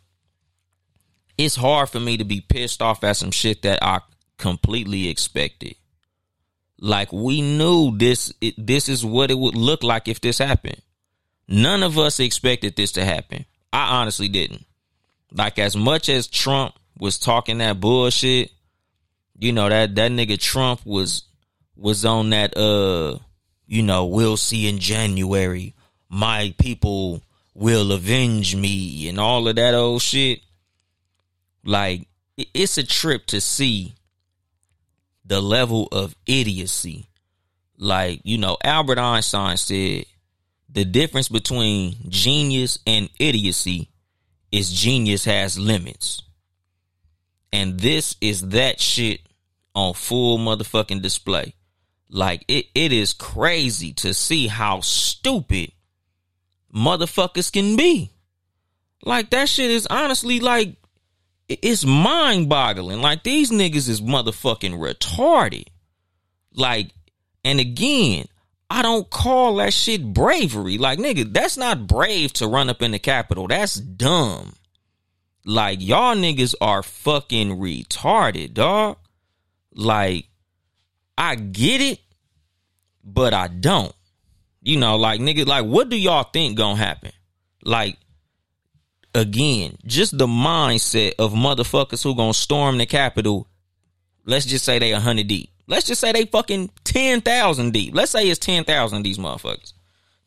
[1.36, 4.00] it's hard for me to be pissed off at some shit that I
[4.38, 5.76] completely expected.
[6.78, 10.82] Like we knew this, it, this is what it would look like if this happened.
[11.48, 13.44] None of us expected this to happen.
[13.72, 14.66] I honestly didn't.
[15.30, 18.50] Like as much as Trump was talking that bullshit,
[19.38, 21.24] you know that that nigga Trump was
[21.76, 23.18] was on that uh
[23.66, 25.74] you know, we'll see in January.
[26.10, 27.22] My people
[27.54, 30.40] will avenge me and all of that old shit.
[31.64, 33.94] Like it's a trip to see
[35.32, 37.08] the level of idiocy.
[37.78, 40.04] Like, you know, Albert Einstein said
[40.68, 43.88] the difference between genius and idiocy
[44.50, 46.20] is genius has limits.
[47.50, 49.22] And this is that shit
[49.74, 51.54] on full motherfucking display.
[52.10, 55.72] Like it, it is crazy to see how stupid
[56.74, 58.10] motherfuckers can be.
[59.02, 60.76] Like that shit is honestly like
[61.62, 63.00] it's mind boggling.
[63.00, 65.66] Like these niggas is motherfucking retarded.
[66.54, 66.90] Like,
[67.44, 68.26] and again,
[68.70, 70.78] I don't call that shit bravery.
[70.78, 73.46] Like, nigga, that's not brave to run up in the Capitol.
[73.46, 74.54] That's dumb.
[75.44, 78.96] Like, y'all niggas are fucking retarded, dog.
[79.74, 80.26] Like,
[81.18, 82.00] I get it,
[83.04, 83.94] but I don't.
[84.62, 87.12] You know, like, nigga, like, what do y'all think gonna happen?
[87.64, 87.98] Like,
[89.14, 93.46] again, just the mindset of motherfuckers who gonna storm the Capitol.
[94.24, 95.50] Let's just say they a hundred deep.
[95.66, 97.94] Let's just say they fucking ten thousand deep.
[97.94, 99.72] Let's say it's ten thousand these motherfuckers.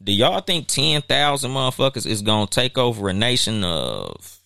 [0.03, 4.39] Do y'all think ten thousand motherfuckers is gonna take over a nation of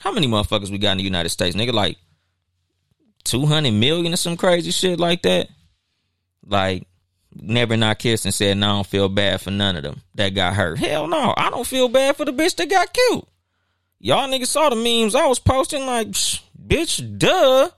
[0.00, 1.56] how many motherfuckers we got in the United States?
[1.56, 1.96] Nigga, like
[3.24, 5.48] two hundred million or some crazy shit like that.
[6.46, 6.86] Like
[7.34, 10.54] never not kissing said, "No, I don't feel bad for none of them that got
[10.54, 13.26] hurt." Hell no, I don't feel bad for the bitch that got killed.
[14.04, 17.70] Y'all niggas saw the memes I was posting, like, bitch, duh.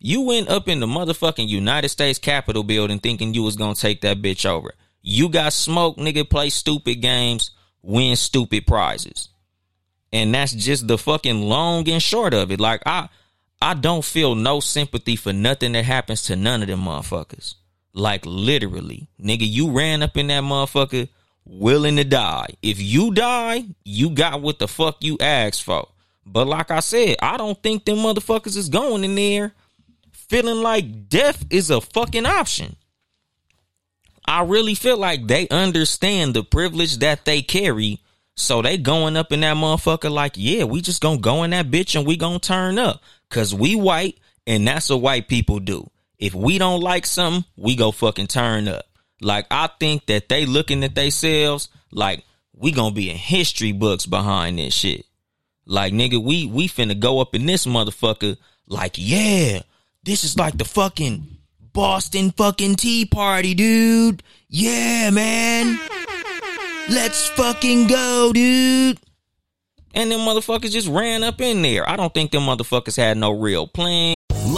[0.00, 4.00] You went up in the motherfucking United States Capitol building thinking you was gonna take
[4.00, 4.74] that bitch over.
[5.00, 7.52] You got smoked, nigga, play stupid games,
[7.82, 9.28] win stupid prizes.
[10.12, 12.58] And that's just the fucking long and short of it.
[12.58, 13.08] Like I
[13.62, 17.54] I don't feel no sympathy for nothing that happens to none of them motherfuckers.
[17.92, 19.06] Like literally.
[19.22, 21.08] Nigga, you ran up in that motherfucker
[21.50, 22.46] willing to die.
[22.62, 25.88] If you die, you got what the fuck you asked for.
[26.24, 29.52] But like I said, I don't think them motherfuckers is going in there
[30.12, 32.76] feeling like death is a fucking option.
[34.24, 38.00] I really feel like they understand the privilege that they carry.
[38.36, 41.70] So they going up in that motherfucker like, yeah, we just gonna go in that
[41.70, 43.02] bitch and we gonna turn up.
[43.28, 45.90] Cause we white and that's what white people do.
[46.18, 48.84] If we don't like something, we go fucking turn up.
[49.20, 54.06] Like I think that they looking at themselves like we gonna be in history books
[54.06, 55.04] behind this shit.
[55.66, 59.60] Like nigga, we we finna go up in this motherfucker like yeah,
[60.02, 61.26] this is like the fucking
[61.72, 64.22] Boston fucking Tea Party, dude.
[64.48, 65.78] Yeah, man.
[66.88, 68.98] Let's fucking go, dude.
[69.94, 71.88] And them motherfuckers just ran up in there.
[71.88, 74.14] I don't think them motherfuckers had no real plan.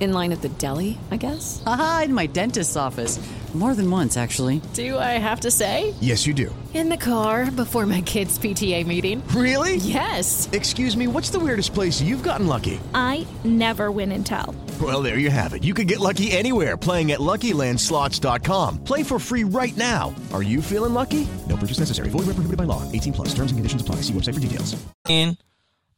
[0.00, 1.62] In line at the deli, I guess?
[1.66, 3.20] Aha, in my dentist's office.
[3.52, 4.62] More than once, actually.
[4.74, 5.92] Do I have to say?
[6.00, 6.54] Yes, you do.
[6.72, 9.26] In the car before my kids' PTA meeting.
[9.34, 9.76] Really?
[9.76, 10.48] Yes.
[10.52, 12.80] Excuse me, what's the weirdest place you've gotten lucky?
[12.94, 14.54] I never win and tell.
[14.80, 15.64] Well, there you have it.
[15.64, 18.84] You can get lucky anywhere playing at LuckyLandSlots.com.
[18.84, 20.14] Play for free right now.
[20.32, 21.26] Are you feeling lucky?
[21.48, 22.08] No purchase necessary.
[22.08, 22.90] Void where prohibited by law.
[22.92, 23.28] 18 plus.
[23.34, 23.96] Terms and conditions apply.
[23.96, 24.80] See website for details.
[25.08, 25.36] And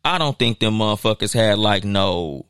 [0.07, 2.47] I don't think them motherfuckers had like no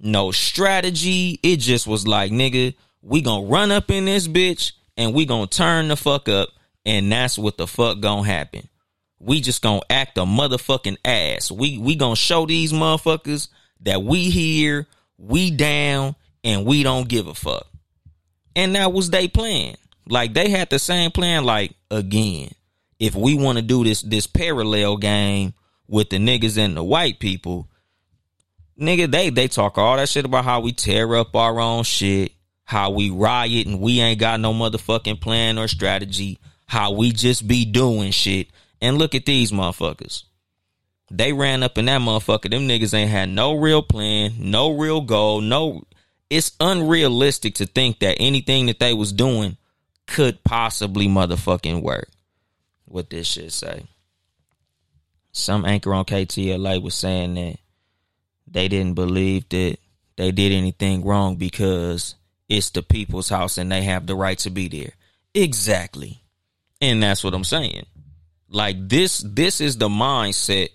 [0.00, 1.38] no strategy.
[1.42, 5.46] It just was like, nigga, we gonna run up in this bitch and we gonna
[5.46, 6.48] turn the fuck up,
[6.84, 8.68] and that's what the fuck gonna happen.
[9.18, 11.50] We just gonna act a motherfucking ass.
[11.50, 13.48] We we gonna show these motherfuckers
[13.80, 14.86] that we here,
[15.18, 17.66] we down, and we don't give a fuck.
[18.56, 19.76] And that was they plan.
[20.06, 21.44] Like they had the same plan.
[21.44, 22.50] Like again,
[22.98, 25.54] if we want to do this this parallel game
[25.86, 27.69] with the niggas and the white people,
[28.80, 32.32] nigga, they they talk all that shit about how we tear up our own shit,
[32.64, 37.46] how we riot and we ain't got no motherfucking plan or strategy, how we just
[37.46, 38.48] be doing shit.
[38.80, 40.24] And look at these motherfuckers.
[41.10, 42.50] They ran up in that motherfucker.
[42.50, 45.82] Them niggas ain't had no real plan, no real goal, no.
[46.30, 49.56] It's unrealistic to think that anything that they was doing
[50.06, 52.08] could possibly motherfucking work.
[52.84, 53.84] What this shit say?
[55.32, 57.58] Some anchor on KTLA was saying that
[58.50, 59.78] they didn't believe that
[60.16, 62.16] they did anything wrong because
[62.48, 64.92] it's the people's house and they have the right to be there.
[65.34, 66.22] Exactly.
[66.80, 67.86] And that's what I'm saying.
[68.48, 70.70] Like this this is the mindset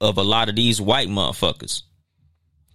[0.00, 1.82] of a lot of these white motherfuckers.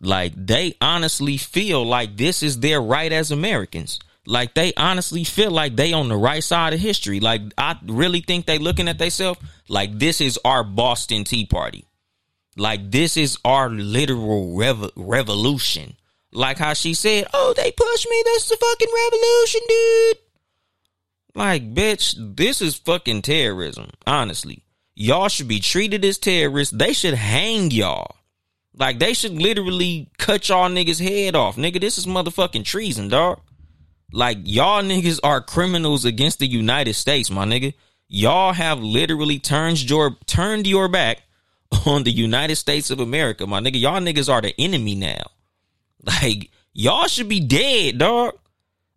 [0.02, 4.00] Like they honestly feel like this is their right as Americans.
[4.26, 7.20] Like they honestly feel like they on the right side of history.
[7.20, 11.86] Like I really think they looking at themselves like this is our Boston Tea Party.
[12.58, 15.96] Like this is our literal rev- revolution.
[16.32, 18.24] Like how she said, "Oh, they pushed me.
[18.26, 20.18] That's the fucking revolution, dude."
[21.36, 23.92] Like, bitch, this is fucking terrorism.
[24.08, 24.64] Honestly,
[24.96, 26.74] y'all should be treated as terrorists.
[26.76, 28.16] They should hang y'all.
[28.74, 31.58] Like they should literally cut y'all niggas head off.
[31.58, 33.40] Nigga, this is motherfucking treason, dog.
[34.12, 37.74] Like y'all niggas are criminals against the United States, my nigga.
[38.08, 41.22] Y'all have literally turned your turned your back
[41.86, 43.80] on the United States of America, my nigga.
[43.80, 45.32] Y'all niggas are the enemy now.
[46.04, 48.38] Like y'all should be dead, dog.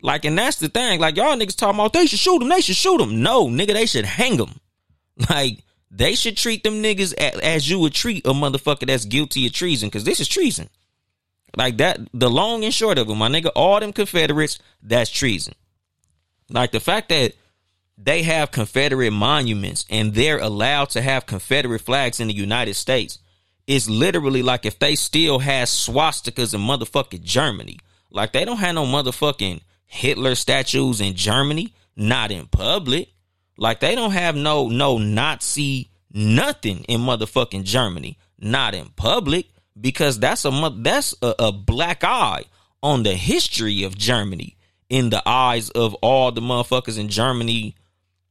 [0.02, 1.00] Like, and that's the thing.
[1.00, 3.22] Like y'all niggas talking about they should shoot them, they should shoot them.
[3.22, 4.60] No, nigga, they should hang them.
[5.28, 9.46] Like they should treat them niggas as, as you would treat a motherfucker that's guilty
[9.46, 10.68] of treason, because this is treason.
[11.56, 15.54] Like that, the long and short of it, my nigga, all them Confederates, that's treason.
[16.48, 17.34] Like the fact that
[18.02, 23.18] they have Confederate monuments and they're allowed to have Confederate flags in the United States.
[23.66, 27.78] It's literally like if they still had swastikas in motherfucking Germany.
[28.10, 33.10] Like they don't have no motherfucking Hitler statues in Germany, not in public.
[33.56, 39.46] Like they don't have no no Nazi nothing in motherfucking Germany, not in public.
[39.78, 42.44] Because that's a that's a, a black eye
[42.82, 44.56] on the history of Germany.
[44.88, 47.76] In the eyes of all the motherfuckers in Germany,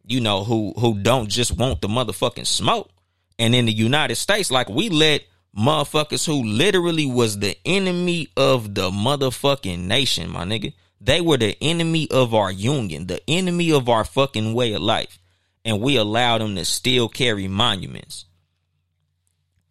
[0.09, 2.89] you know, who who don't just want the motherfucking smoke.
[3.37, 5.23] And in the United States, like we let
[5.57, 10.73] motherfuckers who literally was the enemy of the motherfucking nation, my nigga.
[11.01, 15.17] They were the enemy of our union, the enemy of our fucking way of life.
[15.63, 18.25] And we allowed them to still carry monuments.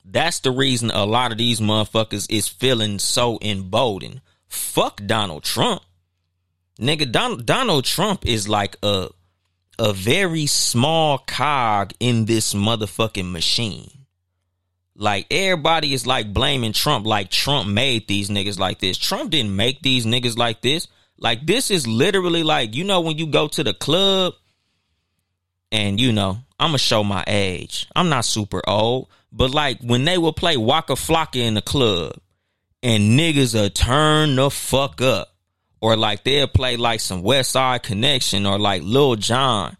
[0.05, 4.23] That's the reason a lot of these motherfuckers is feeling so emboldened.
[4.47, 5.83] Fuck Donald Trump.
[6.81, 9.09] Nigga, Don- Donald Trump is like a
[9.79, 13.91] a very small cog in this motherfucking machine.
[14.95, 18.99] Like everybody is like blaming Trump like Trump made these niggas like this.
[18.99, 20.89] Trump didn't make these niggas like this.
[21.17, 24.35] Like this is literally like, you know, when you go to the club
[25.71, 27.87] and you know, I'm gonna show my age.
[27.95, 32.15] I'm not super old, but like when they will play Waka Flocka in the club
[32.83, 35.33] and niggas will turn the fuck up.
[35.81, 39.77] Or like they'll play like some Westside Connection or like Lil Jon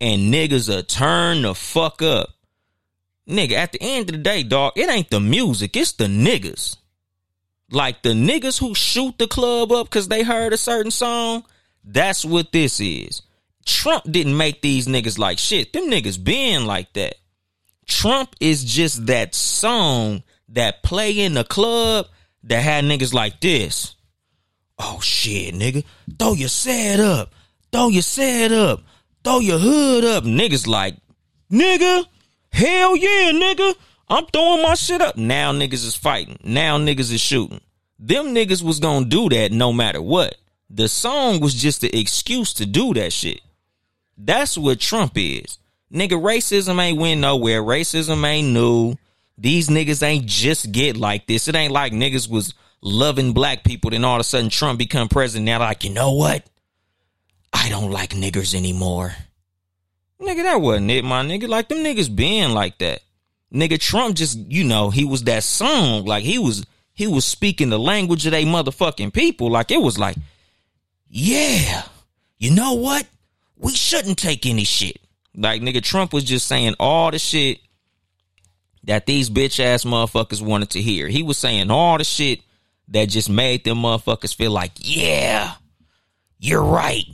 [0.00, 2.30] and niggas will turn the fuck up.
[3.28, 6.76] Nigga, at the end of the day, dog, it ain't the music, it's the niggas.
[7.70, 11.44] Like the niggas who shoot the club up because they heard a certain song,
[11.82, 13.22] that's what this is.
[13.64, 15.72] Trump didn't make these niggas like shit.
[15.72, 17.14] Them niggas been like that.
[17.86, 22.06] Trump is just that song that play in the club
[22.42, 23.94] that had niggas like this.
[24.78, 25.84] Oh shit, nigga.
[26.18, 27.32] Throw your set up.
[27.72, 28.82] Throw your set up.
[29.22, 30.24] Throw your hood up.
[30.24, 30.96] Niggas like,
[31.50, 32.04] nigga,
[32.52, 33.74] hell yeah, nigga.
[34.08, 35.16] I'm throwing my shit up.
[35.16, 36.38] Now niggas is fighting.
[36.44, 37.60] Now niggas is shooting.
[37.98, 40.36] Them niggas was gonna do that no matter what.
[40.68, 43.40] The song was just the excuse to do that shit.
[44.18, 45.58] That's what Trump is.
[45.92, 47.62] Nigga, racism ain't went nowhere.
[47.62, 48.96] Racism ain't new.
[49.38, 51.48] These niggas ain't just get like this.
[51.48, 52.54] It ain't like niggas was
[52.84, 55.46] loving black people, then all of a sudden Trump become president.
[55.46, 56.44] Now like, you know what?
[57.52, 59.14] I don't like niggers anymore.
[60.20, 61.48] Nigga, that wasn't it, my nigga.
[61.48, 63.00] Like them niggas being like that.
[63.52, 66.04] Nigga, Trump just, you know, he was that song.
[66.04, 69.50] Like he was he was speaking the language of they motherfucking people.
[69.50, 70.16] Like it was like,
[71.08, 71.84] yeah,
[72.38, 73.06] you know what?
[73.56, 74.98] We shouldn't take any shit.
[75.36, 77.58] Like nigga, Trump was just saying all the shit
[78.84, 81.08] that these bitch ass motherfuckers wanted to hear.
[81.08, 82.40] He was saying all the shit
[82.88, 85.54] that just made them motherfuckers feel like, yeah,
[86.38, 87.06] you're right.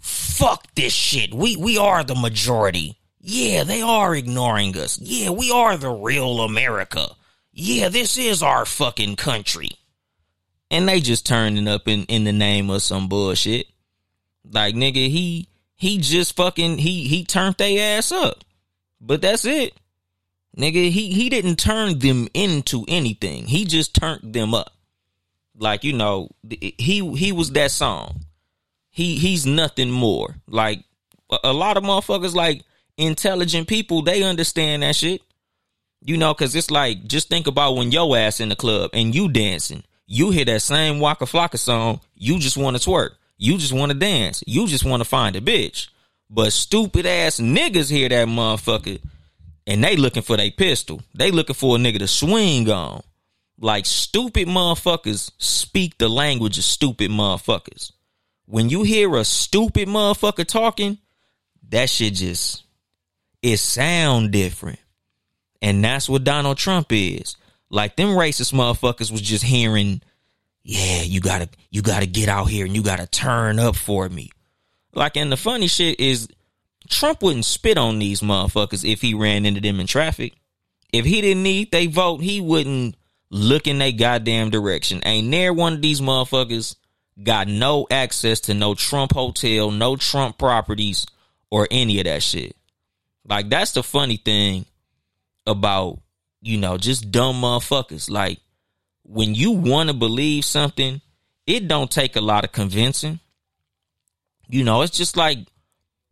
[0.00, 1.32] Fuck this shit.
[1.32, 2.98] We we are the majority.
[3.20, 4.98] Yeah, they are ignoring us.
[4.98, 7.08] Yeah, we are the real America.
[7.52, 9.70] Yeah, this is our fucking country.
[10.70, 13.66] And they just turning up in, in the name of some bullshit.
[14.50, 18.44] Like nigga, he he just fucking he he turned their ass up.
[19.00, 19.74] But that's it.
[20.56, 23.46] Nigga, he he didn't turn them into anything.
[23.46, 24.73] He just turned them up.
[25.56, 28.20] Like, you know, he he was that song.
[28.90, 30.36] He he's nothing more.
[30.48, 30.84] Like
[31.30, 32.62] a, a lot of motherfuckers like
[32.96, 35.22] intelligent people, they understand that shit.
[36.02, 39.14] You know, cause it's like, just think about when your ass in the club and
[39.14, 39.84] you dancing.
[40.06, 43.10] You hear that same Waka Flocka song, you just want to twerk.
[43.38, 44.44] You just want to dance.
[44.46, 45.88] You just want to find a bitch.
[46.28, 49.00] But stupid ass niggas hear that motherfucker
[49.66, 51.00] and they looking for their pistol.
[51.14, 53.02] They looking for a nigga to swing on.
[53.58, 57.92] Like stupid motherfuckers speak the language of stupid motherfuckers.
[58.46, 60.98] When you hear a stupid motherfucker talking,
[61.70, 62.64] that shit just
[63.42, 64.80] it sound different.
[65.62, 67.36] And that's what Donald Trump is.
[67.70, 70.02] Like them racist motherfuckers was just hearing,
[70.62, 74.30] yeah, you gotta you gotta get out here and you gotta turn up for me.
[74.94, 76.28] Like and the funny shit is
[76.88, 80.34] Trump wouldn't spit on these motherfuckers if he ran into them in traffic.
[80.92, 82.96] If he didn't need they vote, he wouldn't
[83.34, 85.02] look in their goddamn direction.
[85.04, 86.76] Ain't there one of these motherfuckers
[87.20, 91.04] got no access to no Trump hotel, no Trump properties,
[91.50, 92.56] or any of that shit.
[93.28, 94.66] Like that's the funny thing
[95.48, 95.98] about,
[96.42, 98.08] you know, just dumb motherfuckers.
[98.08, 98.38] Like
[99.02, 101.00] when you want to believe something,
[101.44, 103.18] it don't take a lot of convincing.
[104.46, 105.38] You know, it's just like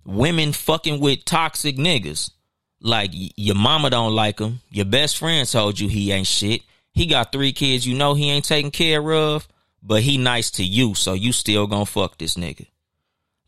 [0.04, 2.32] women fucking with toxic niggas.
[2.80, 4.60] Like your mama don't like him.
[4.70, 6.62] Your best friend told you he ain't shit.
[6.92, 9.48] He got three kids you know he ain't taking care of,
[9.82, 12.66] but he nice to you, so you still gonna fuck this nigga.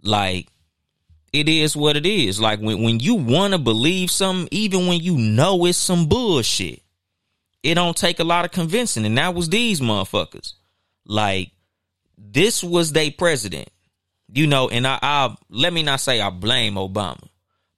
[0.02, 0.48] Like,
[1.32, 2.40] it is what it is.
[2.40, 6.82] Like when, when you wanna believe something, even when you know it's some bullshit,
[7.62, 9.04] it don't take a lot of convincing.
[9.06, 10.52] And that was these motherfuckers.
[11.06, 11.50] Like,
[12.16, 13.68] this was their president.
[14.32, 17.28] You know, and I, I let me not say I blame Obama,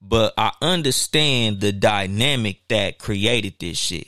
[0.01, 4.07] but I understand the dynamic that created this shit.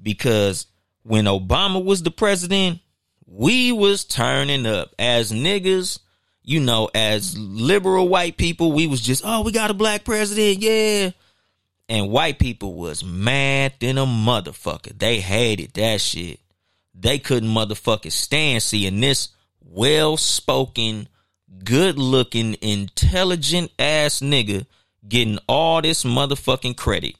[0.00, 0.66] Because
[1.10, 2.78] when Obama was the president,
[3.26, 5.98] we was turning up as niggas,
[6.44, 10.62] you know, as liberal white people, we was just, oh, we got a black president,
[10.62, 11.10] yeah.
[11.88, 14.96] And white people was mad than a motherfucker.
[14.96, 16.38] They hated that shit.
[16.94, 19.30] They couldn't motherfucking stand seeing this
[19.60, 21.08] well spoken,
[21.64, 24.64] good looking, intelligent ass nigga
[25.08, 27.16] getting all this motherfucking credit.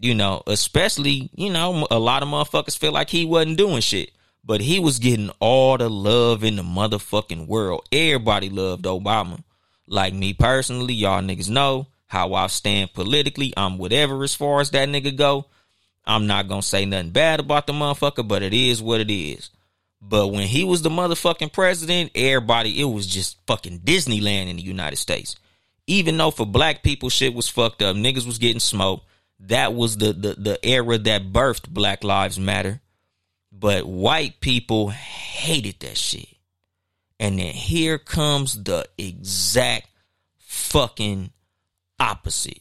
[0.00, 4.12] You know, especially, you know, a lot of motherfuckers feel like he wasn't doing shit.
[4.44, 7.86] But he was getting all the love in the motherfucking world.
[7.92, 9.42] Everybody loved Obama.
[9.86, 13.52] Like me personally, y'all niggas know how I stand politically.
[13.56, 15.46] I'm whatever as far as that nigga go.
[16.06, 19.50] I'm not gonna say nothing bad about the motherfucker, but it is what it is.
[20.00, 24.62] But when he was the motherfucking president, everybody, it was just fucking Disneyland in the
[24.62, 25.36] United States.
[25.86, 29.04] Even though for black people shit was fucked up, niggas was getting smoked.
[29.40, 32.80] That was the the, the era that birthed Black Lives Matter.
[33.52, 36.28] But white people hated that shit.
[37.18, 39.88] And then here comes the exact
[40.38, 41.32] fucking
[41.98, 42.60] opposite.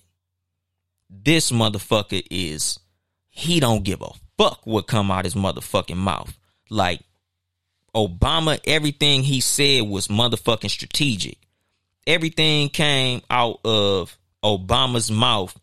[1.09, 2.79] This motherfucker is
[3.29, 6.37] he don't give a fuck what come out his motherfucking mouth.
[6.69, 7.01] Like
[7.95, 11.37] Obama, everything he said was motherfucking strategic.
[12.05, 15.57] Everything came out of Obama's mouth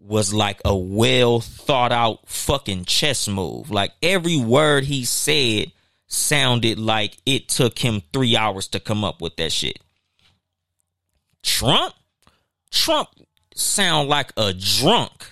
[0.00, 3.70] was like a well thought out fucking chess move.
[3.70, 5.72] Like every word he said
[6.06, 9.78] sounded like it took him three hours to come up with that shit.
[11.42, 11.94] Trump?
[12.70, 13.08] Trump
[13.54, 15.30] sound like a drunk.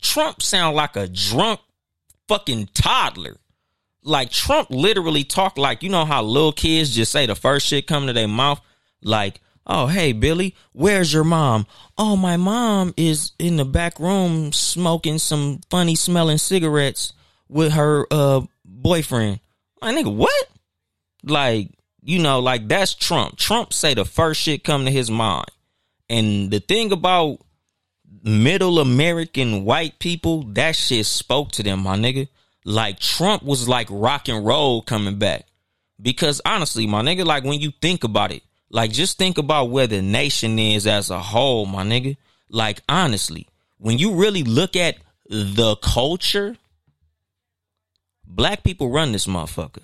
[0.00, 1.60] Trump sound like a drunk
[2.28, 3.36] fucking toddler.
[4.02, 7.86] Like Trump literally talk like you know how little kids just say the first shit
[7.86, 8.60] come to their mouth
[9.02, 11.66] like Oh, hey, Billy, where's your mom?
[11.98, 17.12] Oh, my mom is in the back room smoking some funny smelling cigarettes
[17.48, 19.40] with her uh boyfriend.
[19.82, 20.48] My nigga, what?
[21.24, 21.70] Like,
[22.02, 23.36] you know, like that's Trump.
[23.36, 25.50] Trump say the first shit come to his mind.
[26.08, 27.38] And the thing about
[28.22, 32.28] middle American white people, that shit spoke to them, my nigga.
[32.64, 35.46] Like Trump was like rock and roll coming back.
[36.00, 39.86] Because honestly, my nigga, like when you think about it, like, just think about where
[39.86, 42.16] the nation is as a whole, my nigga.
[42.48, 43.46] Like, honestly,
[43.78, 44.96] when you really look at
[45.28, 46.56] the culture,
[48.24, 49.82] black people run this motherfucker.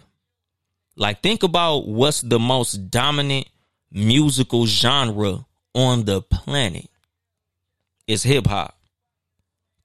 [0.97, 3.49] Like, think about what's the most dominant
[3.91, 6.89] musical genre on the planet.
[8.07, 8.77] It's hip hop.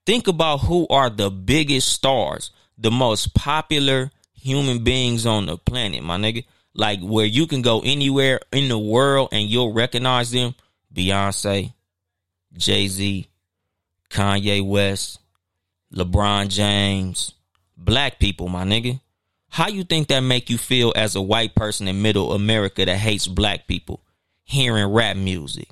[0.06, 6.04] Think about who are the biggest stars, the most popular human beings on the planet,
[6.04, 6.45] my nigga
[6.78, 10.56] like where you can go anywhere in the world and you'll recognize them
[10.94, 11.74] Beyonce,
[12.54, 13.28] Jay Z,
[14.10, 15.20] Kanye West,
[15.94, 17.34] LeBron James,
[17.76, 19.02] black people, my nigga.
[19.50, 22.98] How you think that make you feel as a white person in middle America that
[22.98, 24.04] hates black people
[24.44, 25.70] hearing rap music?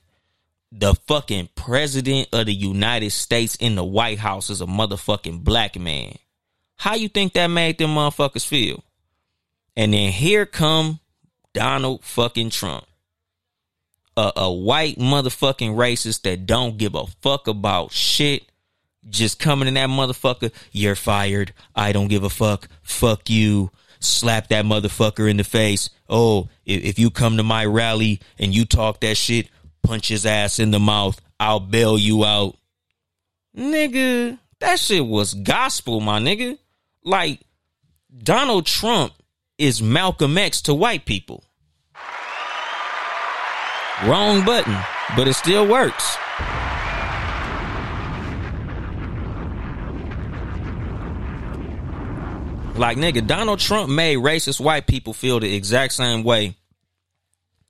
[0.72, 5.80] The fucking president of the United States in the White House is a motherfucking black
[5.80, 6.16] man.
[6.78, 8.84] How you think that made them motherfuckers feel?
[9.76, 11.00] And then here come
[11.54, 12.86] Donald fucking Trump.
[14.18, 18.44] A, a white motherfucking racist that don't give a fuck about shit.
[19.10, 20.52] just coming in that motherfucker.
[20.72, 21.54] You're fired.
[21.76, 22.68] I don't give a fuck.
[22.82, 23.72] Fuck you.
[24.00, 25.90] Slap that motherfucker in the face.
[26.10, 29.50] Oh, if, if you come to my rally and you talk that shit,
[29.84, 31.20] punch his ass in the mouth.
[31.40, 32.58] I'll bail you out.
[33.58, 36.58] Nigga, that shit was gospel, my nigga.
[37.04, 37.42] Like,
[38.18, 39.14] Donald Trump
[39.58, 41.44] is Malcolm X to white people.
[44.06, 44.78] Wrong button,
[45.16, 46.18] but it still works.
[52.78, 56.56] Like, nigga, Donald Trump made racist white people feel the exact same way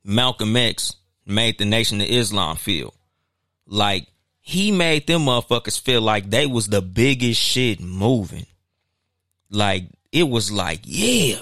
[0.04, 0.96] Malcolm X
[1.28, 2.92] made the Nation of Islam feel.
[3.68, 4.08] Like,
[4.42, 8.48] he made them motherfuckers feel like they was the biggest shit moving.
[9.52, 11.40] Like, it was like, yeah,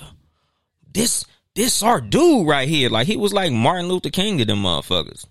[0.94, 1.26] this,
[1.56, 2.90] this our dude right here.
[2.90, 5.26] Like, he was like Martin Luther King to them motherfuckers.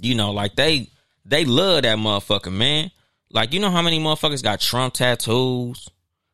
[0.00, 0.90] You know, like they,
[1.24, 2.90] they love that motherfucker, man.
[3.30, 5.88] Like, you know how many motherfuckers got Trump tattoos?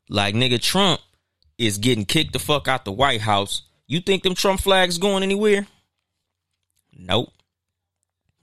[0.08, 1.00] Like nigga Trump
[1.58, 3.62] is getting kicked the fuck out the White House.
[3.86, 5.66] You think them Trump flags going anywhere?
[6.96, 7.30] Nope.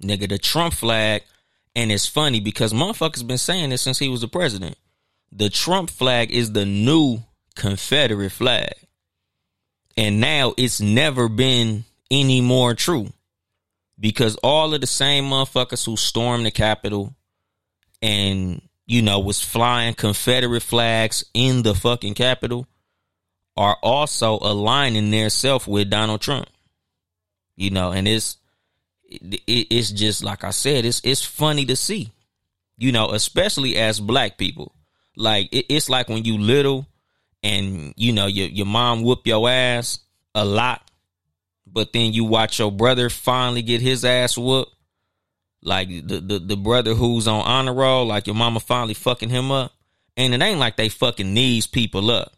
[0.04, 1.24] Nigga, the Trump flag,
[1.76, 4.78] and it's funny because motherfuckers been saying this since he was the president.
[5.32, 7.20] The Trump flag is the new
[7.56, 8.74] Confederate flag.
[9.98, 13.12] And now it's never been any more true.
[14.00, 17.14] Because all of the same motherfuckers who stormed the Capitol
[18.02, 18.62] and
[18.92, 22.68] you know, was flying Confederate flags in the fucking Capitol
[23.56, 26.50] are also aligning themselves with Donald Trump.
[27.56, 28.36] You know, and it's
[29.06, 32.12] it, it's just like I said, it's it's funny to see.
[32.78, 34.76] You know, especially as black people.
[35.16, 36.86] Like it, it's like when you little
[37.44, 40.00] and you know your your mom whoop your ass
[40.36, 40.90] a lot,
[41.66, 44.74] but then you watch your brother finally get his ass whooped
[45.64, 49.52] like the, the the brother who's on honor roll, like your mama finally fucking him
[49.52, 49.74] up.
[50.18, 52.34] And it ain't like they fucking these people up.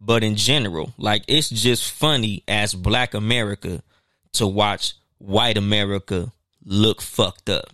[0.00, 3.82] But in general, like it's just funny as black America
[4.34, 6.32] to watch white America
[6.64, 7.70] look fucked up.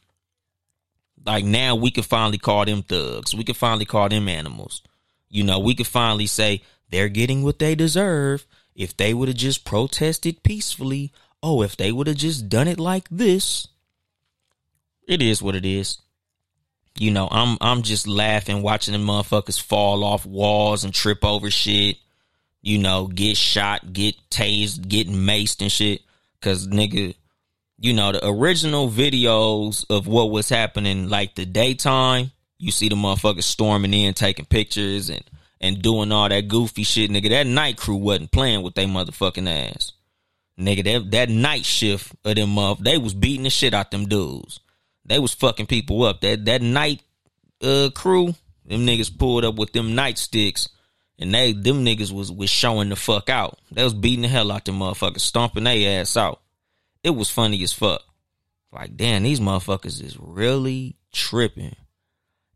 [1.24, 3.34] Like now we can finally call them thugs.
[3.34, 4.82] We can finally call them animals.
[5.28, 8.46] You know, we can finally say they're getting what they deserve.
[8.74, 11.12] If they would have just protested peacefully,
[11.42, 13.68] oh, if they would have just done it like this,
[15.06, 15.98] it is what it is.
[16.98, 21.50] You know, I'm I'm just laughing watching the motherfuckers fall off walls and trip over
[21.50, 21.96] shit.
[22.62, 26.02] You know, get shot, get tased, get maced and shit.
[26.40, 27.14] Cause nigga,
[27.78, 32.94] you know, the original videos of what was happening like the daytime, you see the
[32.94, 35.24] motherfuckers storming in, taking pictures and
[35.64, 37.30] and doing all that goofy shit, nigga.
[37.30, 39.92] That night crew wasn't playing with they motherfucking ass.
[40.60, 44.06] Nigga, that, that night shift of them motherfuckers, they was beating the shit out them
[44.06, 44.60] dudes.
[45.06, 46.20] They was fucking people up.
[46.20, 47.00] That that night
[47.62, 48.34] uh crew,
[48.66, 50.68] them niggas pulled up with them nightsticks.
[51.18, 53.58] And they them niggas was was showing the fuck out.
[53.72, 56.42] They was beating the hell out them motherfuckers, stomping their ass out.
[57.02, 58.02] It was funny as fuck.
[58.70, 61.76] Like, damn, these motherfuckers is really tripping.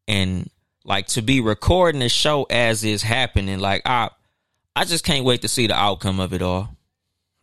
[0.07, 0.51] And
[0.89, 4.11] like to be recording the show as is happening, like I
[4.75, 6.77] I just can't wait to see the outcome of it all.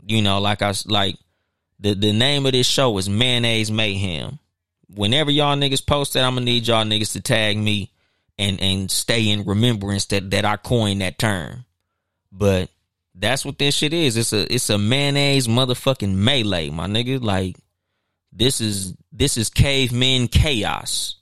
[0.05, 1.15] You know, like I like
[1.79, 4.39] the the name of this show is Mayonnaise Mayhem
[4.93, 7.91] whenever y'all niggas post that, I'm gonna need y'all niggas to tag me
[8.37, 11.65] and and stay in remembrance that that I coined that term.
[12.31, 12.69] But
[13.13, 14.17] that's what this shit is.
[14.17, 17.21] It's a it's a mayonnaise motherfucking melee, my nigga.
[17.21, 17.57] Like
[18.31, 21.15] this is this is cavemen chaos.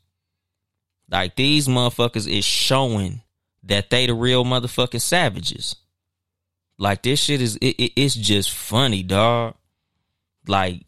[1.14, 3.22] Like these motherfuckers is showing
[3.66, 5.76] that they the real motherfucking savages.
[6.80, 9.53] Like this shit is it, it, it's just funny, dog.
[10.47, 10.86] Like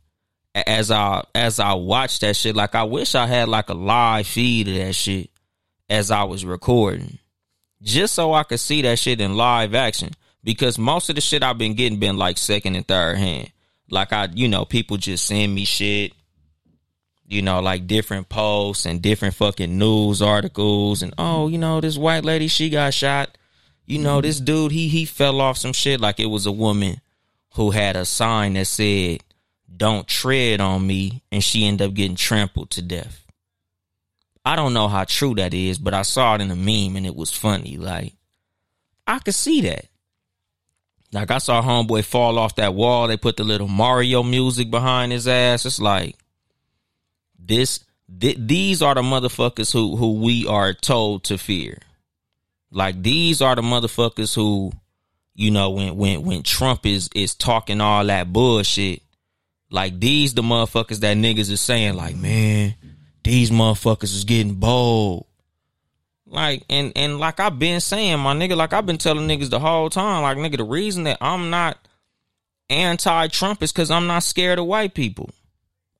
[0.55, 4.25] as I as I watch that shit, like I wish I had like a live
[4.25, 5.29] feed of that shit
[5.91, 7.19] as I was recording.
[7.83, 10.09] Just so I could see that shit in live action.
[10.43, 13.51] Because most of the shit I've been getting been like second and third hand.
[13.91, 16.13] Like I, you know, people just send me shit,
[17.27, 21.97] you know, like different posts and different fucking news articles and oh, you know, this
[21.97, 23.37] white lady, she got shot.
[23.85, 24.45] You know, this mm-hmm.
[24.45, 27.01] dude, he he fell off some shit like it was a woman
[27.53, 29.23] who had a sign that said
[29.75, 33.25] don't tread on me and she ended up getting trampled to death.
[34.43, 37.05] I don't know how true that is, but I saw it in a meme and
[37.05, 37.77] it was funny.
[37.77, 38.13] Like,
[39.07, 39.87] I could see that.
[41.11, 43.07] Like, I saw Homeboy fall off that wall.
[43.07, 45.65] They put the little Mario music behind his ass.
[45.65, 46.15] It's like,
[47.45, 47.83] this,
[48.19, 51.77] th- these are the motherfuckers who, who we are told to fear.
[52.71, 54.71] Like, these are the motherfuckers who,
[55.33, 59.01] you know, when, when, when Trump is, is talking all that bullshit,
[59.69, 62.75] like these the motherfuckers that niggas is saying like, man,
[63.23, 65.25] these motherfuckers is getting bold.
[66.27, 69.59] Like and and like I've been saying, my nigga, like I've been telling niggas the
[69.59, 71.77] whole time, like nigga, the reason that I'm not
[72.69, 75.29] anti-Trump is because I'm not scared of white people.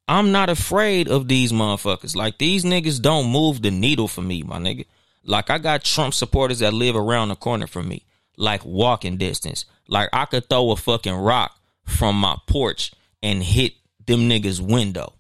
[0.07, 2.15] I'm not afraid of these motherfuckers.
[2.15, 4.85] Like these niggas don't move the needle for me, my nigga.
[5.23, 8.05] Like I got Trump supporters that live around the corner from me,
[8.37, 9.65] like walking distance.
[9.87, 12.91] Like I could throw a fucking rock from my porch
[13.23, 13.73] and hit
[14.05, 15.13] them niggas' window.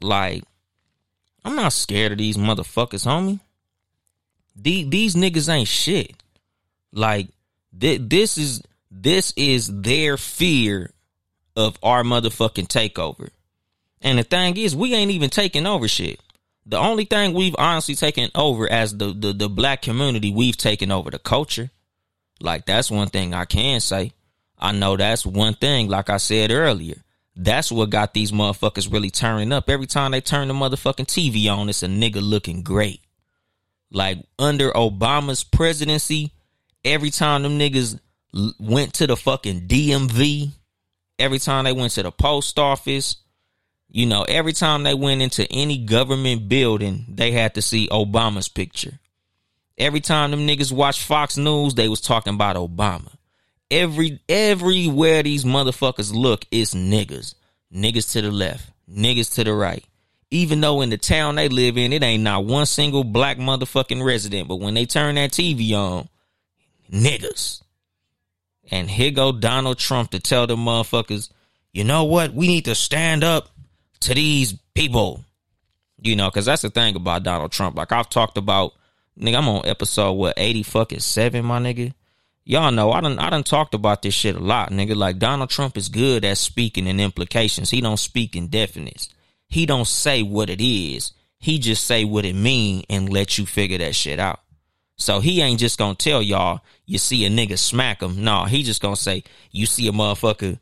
[0.00, 0.44] Like
[1.44, 3.40] I'm not scared of these motherfuckers, homie.
[4.56, 6.14] These, these niggas ain't shit.
[6.92, 7.28] Like
[7.78, 10.92] th- this is this is their fear
[11.54, 13.28] of our motherfucking takeover.
[14.02, 16.20] And the thing is, we ain't even taking over shit.
[16.66, 20.92] The only thing we've honestly taken over as the, the, the black community, we've taken
[20.92, 21.70] over the culture.
[22.40, 24.12] Like that's one thing I can say.
[24.58, 26.96] I know that's one thing, like I said earlier.
[27.34, 29.70] That's what got these motherfuckers really turning up.
[29.70, 33.00] Every time they turn the motherfucking TV on, it's a nigga looking great.
[33.90, 36.32] Like under Obama's presidency,
[36.84, 37.98] every time them niggas
[38.58, 40.50] went to the fucking DMV,
[41.18, 43.16] every time they went to the post office,
[43.94, 48.48] you know, every time they went into any government building, they had to see Obama's
[48.48, 48.98] picture.
[49.76, 53.12] Every time them niggas watched Fox News, they was talking about Obama.
[53.70, 57.34] Every everywhere these motherfuckers look, it's niggas.
[57.74, 59.84] Niggas to the left, niggas to the right.
[60.30, 64.02] Even though in the town they live in, it ain't not one single black motherfucking
[64.02, 64.48] resident.
[64.48, 66.08] But when they turn that TV on,
[66.90, 67.60] niggas.
[68.70, 71.30] And here go Donald Trump to tell the motherfuckers,
[71.74, 72.32] you know what?
[72.32, 73.50] We need to stand up
[74.02, 75.24] to these people.
[76.00, 77.76] You know, because that's the thing about Donald Trump.
[77.76, 78.72] Like I've talked about,
[79.18, 81.94] nigga, I'm on episode what eighty fucking seven, my nigga.
[82.44, 84.96] Y'all know I done I done talked about this shit a lot, nigga.
[84.96, 87.70] Like Donald Trump is good at speaking in implications.
[87.70, 89.08] He don't speak in definites.
[89.48, 91.12] He don't say what it is.
[91.38, 94.40] He just say what it mean and let you figure that shit out.
[94.96, 98.24] So he ain't just gonna tell y'all you see a nigga smack him.
[98.24, 99.22] No, he just gonna say
[99.52, 100.58] you see a motherfucker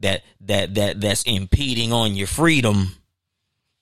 [0.00, 2.94] that that that that's impeding on your freedom.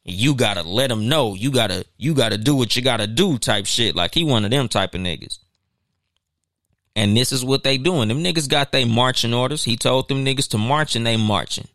[0.05, 1.35] You gotta let them know.
[1.35, 3.95] You gotta you gotta do what you gotta do type shit.
[3.95, 5.39] Like he one of them type of niggas.
[6.95, 8.09] And this is what they doing.
[8.09, 9.65] Them niggas got they marching orders.
[9.65, 11.69] He told them niggas to march and they marching.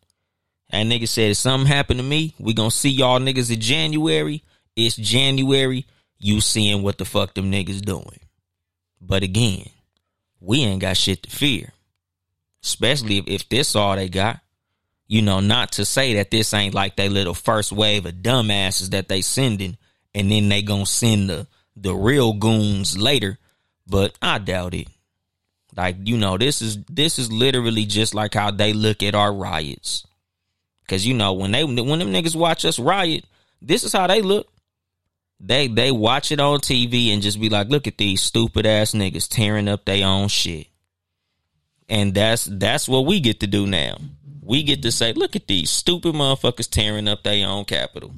[0.69, 4.43] And niggas said if something happened to me we gonna see y'all niggas in january.
[4.75, 5.85] It's january.
[6.19, 8.19] You seeing what the fuck them niggas doing.
[9.01, 9.69] But again
[10.39, 11.73] we ain't got shit to fear
[12.63, 14.39] especially if, if this all they got.
[15.07, 18.89] You know, not to say that this ain't like they little first wave of dumbasses
[18.89, 19.77] that they sending,
[20.13, 21.47] and then they gonna send the
[21.77, 23.37] the real goons later,
[23.87, 24.87] but I doubt it.
[25.75, 29.31] Like you know, this is this is literally just like how they look at our
[29.31, 30.05] riots.
[30.87, 33.25] Cause you know when they when them niggas watch us riot,
[33.61, 34.47] this is how they look.
[35.39, 38.93] They they watch it on TV and just be like, look at these stupid ass
[38.93, 40.67] niggas tearing up their own shit.
[41.89, 43.97] And that's that's what we get to do now.
[44.41, 48.13] We get to say, look at these stupid motherfuckers tearing up their own Capitol.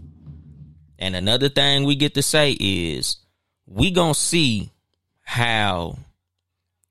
[0.97, 3.17] And another thing we get to say is
[3.65, 4.71] we gonna see
[5.21, 5.97] how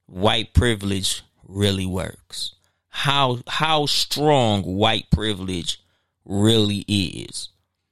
[0.07, 2.55] white privilege really works.
[2.89, 5.81] How how strong white privilege
[6.25, 7.49] really is.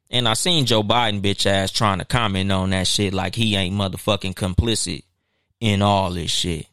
[0.08, 3.56] And I seen Joe Biden bitch ass trying to comment on that shit like he
[3.56, 5.02] ain't motherfucking complicit
[5.60, 6.66] in all this shit.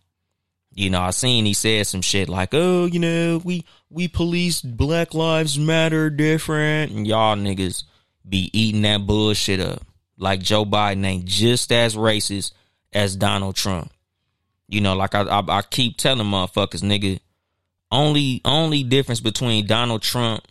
[0.75, 4.61] You know, I seen he said some shit like, "Oh, you know, we we police
[4.61, 7.83] Black Lives Matter different," and y'all niggas
[8.27, 9.83] be eating that bullshit up.
[10.17, 12.53] Like Joe Biden ain't just as racist
[12.91, 13.91] as Donald Trump.
[14.67, 17.19] You know, like I I, I keep telling motherfuckers, nigga,
[17.91, 20.43] only only difference between Donald Trump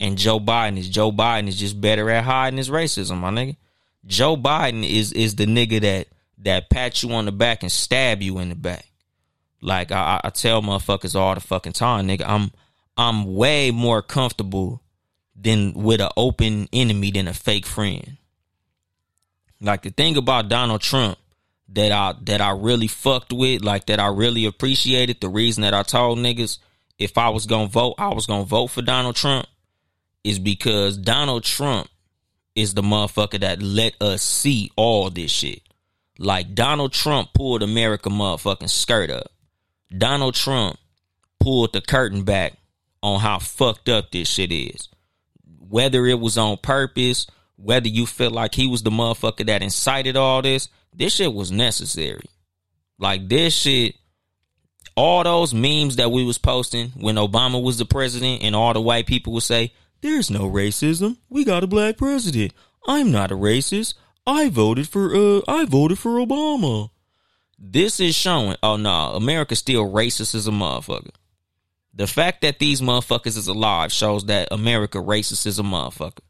[0.00, 3.56] and Joe Biden is Joe Biden is just better at hiding his racism, my nigga.
[4.04, 6.08] Joe Biden is is the nigga that
[6.38, 8.84] that pat you on the back and stab you in the back.
[9.62, 12.50] Like I, I tell motherfuckers all the fucking time, nigga, I'm
[12.96, 14.82] I'm way more comfortable
[15.34, 18.18] than with an open enemy than a fake friend.
[19.60, 21.16] Like the thing about Donald Trump
[21.68, 25.74] that I that I really fucked with, like that I really appreciated, the reason that
[25.74, 26.58] I told niggas
[26.98, 29.46] if I was gonna vote, I was gonna vote for Donald Trump,
[30.24, 31.88] is because Donald Trump
[32.56, 35.62] is the motherfucker that let us see all this shit.
[36.18, 39.30] Like Donald Trump pulled America motherfucking skirt up.
[39.96, 40.78] Donald Trump
[41.40, 42.54] pulled the curtain back
[43.02, 44.88] on how fucked up this shit is.
[45.44, 47.26] Whether it was on purpose,
[47.56, 51.50] whether you feel like he was the motherfucker that incited all this, this shit was
[51.50, 52.26] necessary.
[52.98, 53.96] Like this shit,
[54.94, 58.80] all those memes that we was posting when Obama was the president and all the
[58.80, 61.16] white people would say, There's no racism.
[61.28, 62.52] We got a black president.
[62.86, 63.94] I'm not a racist.
[64.26, 66.90] I voted for uh I voted for Obama.
[67.64, 71.12] This is showing, oh no, America's still racist as a motherfucker.
[71.94, 76.20] The fact that these motherfuckers is alive shows that America racist as a motherfucker.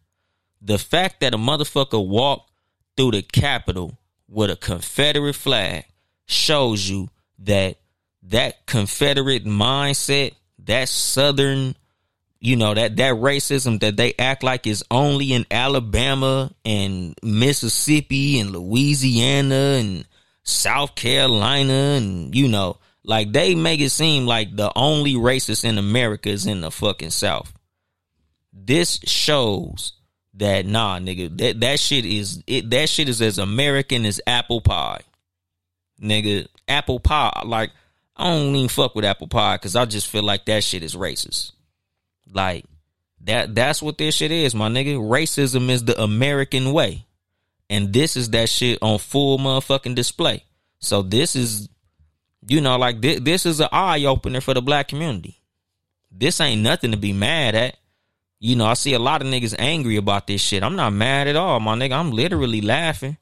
[0.60, 2.52] The fact that a motherfucker walked
[2.96, 5.86] through the Capitol with a Confederate flag
[6.26, 7.08] shows you
[7.38, 7.78] that
[8.24, 11.74] that Confederate mindset, that Southern,
[12.40, 18.38] you know, that that racism that they act like is only in Alabama and Mississippi
[18.38, 20.06] and Louisiana and
[20.44, 25.78] South Carolina and you know, like they make it seem like the only racist in
[25.78, 27.52] America is in the fucking South.
[28.52, 29.94] This shows
[30.34, 32.70] that nah, nigga, that that shit is it.
[32.70, 35.00] That shit is as American as apple pie,
[36.00, 36.46] nigga.
[36.68, 37.70] Apple pie, like
[38.16, 40.94] I don't even fuck with apple pie because I just feel like that shit is
[40.94, 41.52] racist.
[42.32, 42.64] Like
[43.22, 43.54] that.
[43.54, 44.96] That's what this shit is, my nigga.
[44.96, 47.04] Racism is the American way,
[47.70, 50.44] and this is that shit on full motherfucking display.
[50.78, 51.68] So this is,
[52.46, 55.40] you know, like this, this is an eye opener for the black community.
[56.10, 57.76] This ain't nothing to be mad at.
[58.38, 60.62] You know, I see a lot of niggas angry about this shit.
[60.62, 61.92] I'm not mad at all, my nigga.
[61.92, 63.16] I'm literally laughing.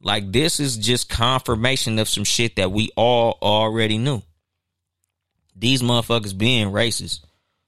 [0.00, 4.22] Like this is just confirmation of some shit that we all already knew.
[5.56, 7.20] These motherfuckers being racist.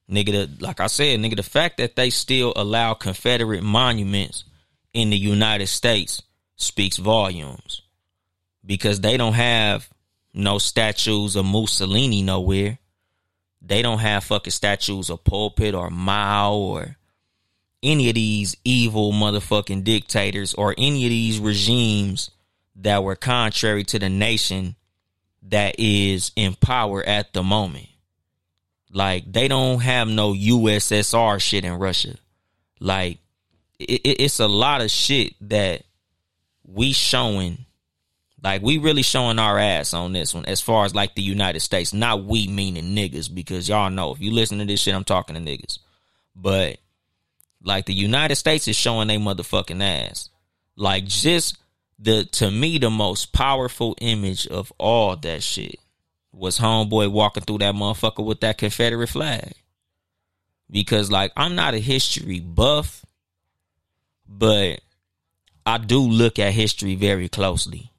[0.09, 4.43] Nigga, the, like I said, nigga, the fact that they still allow Confederate monuments
[4.99, 6.21] in the United States
[6.55, 7.81] speaks volumes.
[8.65, 9.89] Because they don't have
[10.33, 12.77] no statues of Mussolini nowhere.
[13.61, 16.97] They don't have fucking statues of Pol Pot or Mao or
[17.81, 22.31] any of these evil motherfucking dictators or any of these regimes
[22.75, 24.75] that were contrary to the nation
[25.43, 27.87] that is in power at the moment.
[28.91, 32.15] Like they don't have no USSR shit in Russia.
[32.79, 33.19] Like
[33.79, 35.83] it, it, it's a lot of shit that
[36.63, 37.65] we showing.
[38.41, 41.59] Like we really showing our ass on this one as far as like the United
[41.59, 41.93] States.
[41.93, 45.35] Not we meaning niggas because y'all know if you listen to this shit, I'm talking
[45.35, 45.79] to niggas.
[46.35, 46.77] But
[47.61, 50.29] like the United States is showing they motherfucking ass.
[50.77, 51.57] Like just
[51.97, 55.75] the to me the most powerful image of all that shit
[56.31, 59.51] was homeboy walking through that motherfucker with that Confederate flag.
[60.71, 63.03] Because like I'm not a history buff,
[64.29, 64.81] but
[65.65, 67.91] I do look at history very closely.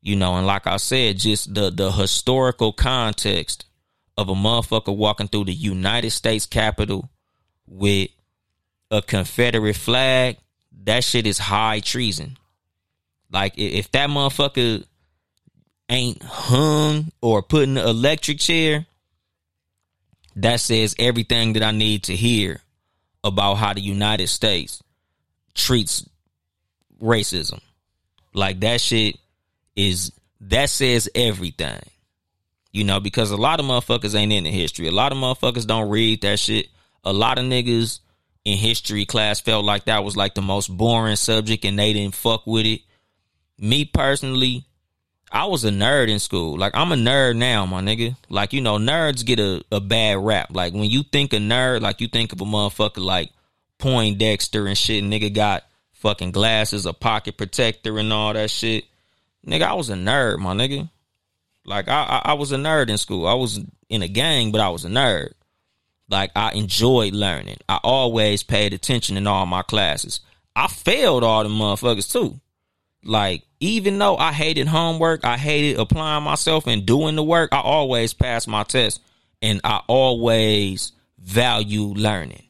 [0.00, 3.64] You know, and like I said, just the the historical context
[4.16, 7.10] of a motherfucker walking through the United States Capitol
[7.66, 8.10] with
[8.90, 10.36] a Confederate flag,
[10.84, 12.36] that shit is high treason.
[13.30, 14.84] Like if that motherfucker
[15.88, 18.86] ain't hung or put in the electric chair,
[20.36, 22.60] that says everything that I need to hear
[23.24, 24.83] about how the United States
[25.54, 26.08] treats
[27.00, 27.60] racism.
[28.32, 29.18] Like that shit
[29.76, 31.80] is that says everything.
[32.72, 34.88] You know, because a lot of motherfuckers ain't in the history.
[34.88, 36.66] A lot of motherfuckers don't read that shit.
[37.04, 38.00] A lot of niggas
[38.44, 42.14] in history class felt like that was like the most boring subject and they didn't
[42.14, 42.80] fuck with it.
[43.58, 44.66] Me personally,
[45.30, 46.58] I was a nerd in school.
[46.58, 48.16] Like I'm a nerd now, my nigga.
[48.28, 50.48] Like, you know, nerds get a, a bad rap.
[50.50, 53.30] Like when you think a nerd, like you think of a motherfucker like
[53.78, 58.84] Poindexter and shit, nigga got fucking glasses, a pocket protector and all that shit.
[59.46, 60.88] Nigga, I was a nerd, my nigga.
[61.64, 63.26] Like I, I, I was a nerd in school.
[63.26, 65.32] I was in a gang, but I was a nerd.
[66.08, 67.58] Like I enjoyed learning.
[67.68, 70.20] I always paid attention in all my classes.
[70.54, 72.40] I failed all the motherfuckers too.
[73.02, 77.60] Like even though I hated homework, I hated applying myself and doing the work, I
[77.60, 79.00] always passed my test
[79.40, 82.43] and I always value learning.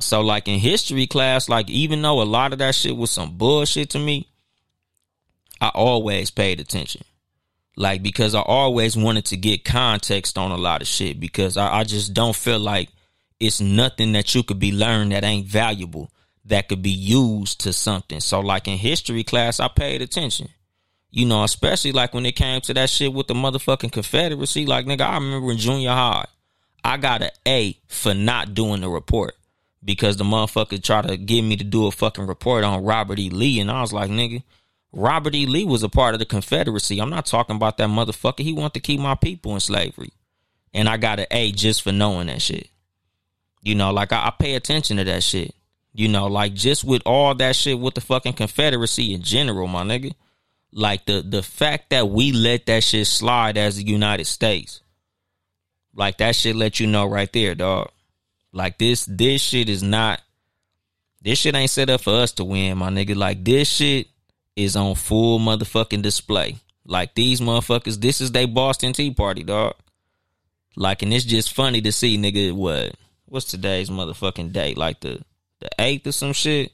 [0.00, 3.36] So like in history class, like even though a lot of that shit was some
[3.36, 4.26] bullshit to me,
[5.60, 7.02] I always paid attention.
[7.76, 11.78] Like because I always wanted to get context on a lot of shit because I,
[11.80, 12.88] I just don't feel like
[13.38, 16.10] it's nothing that you could be learned that ain't valuable
[16.46, 18.20] that could be used to something.
[18.20, 20.48] So like in history class, I paid attention.
[21.10, 24.66] You know, especially like when it came to that shit with the motherfucking Confederacy.
[24.66, 26.26] Like nigga, I remember in junior high,
[26.84, 29.34] I got an A for not doing the report
[29.84, 33.30] because the motherfucker tried to get me to do a fucking report on Robert E.
[33.30, 34.42] Lee, and I was like, nigga,
[34.92, 35.46] Robert E.
[35.46, 37.00] Lee was a part of the Confederacy.
[37.00, 38.40] I'm not talking about that motherfucker.
[38.40, 40.12] He wanted to keep my people in slavery.
[40.74, 42.68] And I got an A just for knowing that shit.
[43.62, 45.54] You know, like I, I pay attention to that shit.
[45.92, 49.82] You know, like just with all that shit with the fucking Confederacy in general, my
[49.82, 50.14] nigga.
[50.72, 54.82] Like the the fact that we let that shit slide as the United States.
[55.94, 57.90] Like that shit let you know right there, dog.
[58.52, 60.20] Like this this shit is not
[61.22, 63.14] this shit ain't set up for us to win, my nigga.
[63.14, 64.08] Like this shit
[64.56, 66.56] is on full motherfucking display.
[66.84, 69.74] Like these motherfuckers, this is they Boston Tea Party, dog.
[70.76, 72.94] Like, and it's just funny to see, nigga, what
[73.26, 74.78] what's today's motherfucking date?
[74.78, 75.22] Like the
[75.60, 76.72] the eighth or some shit.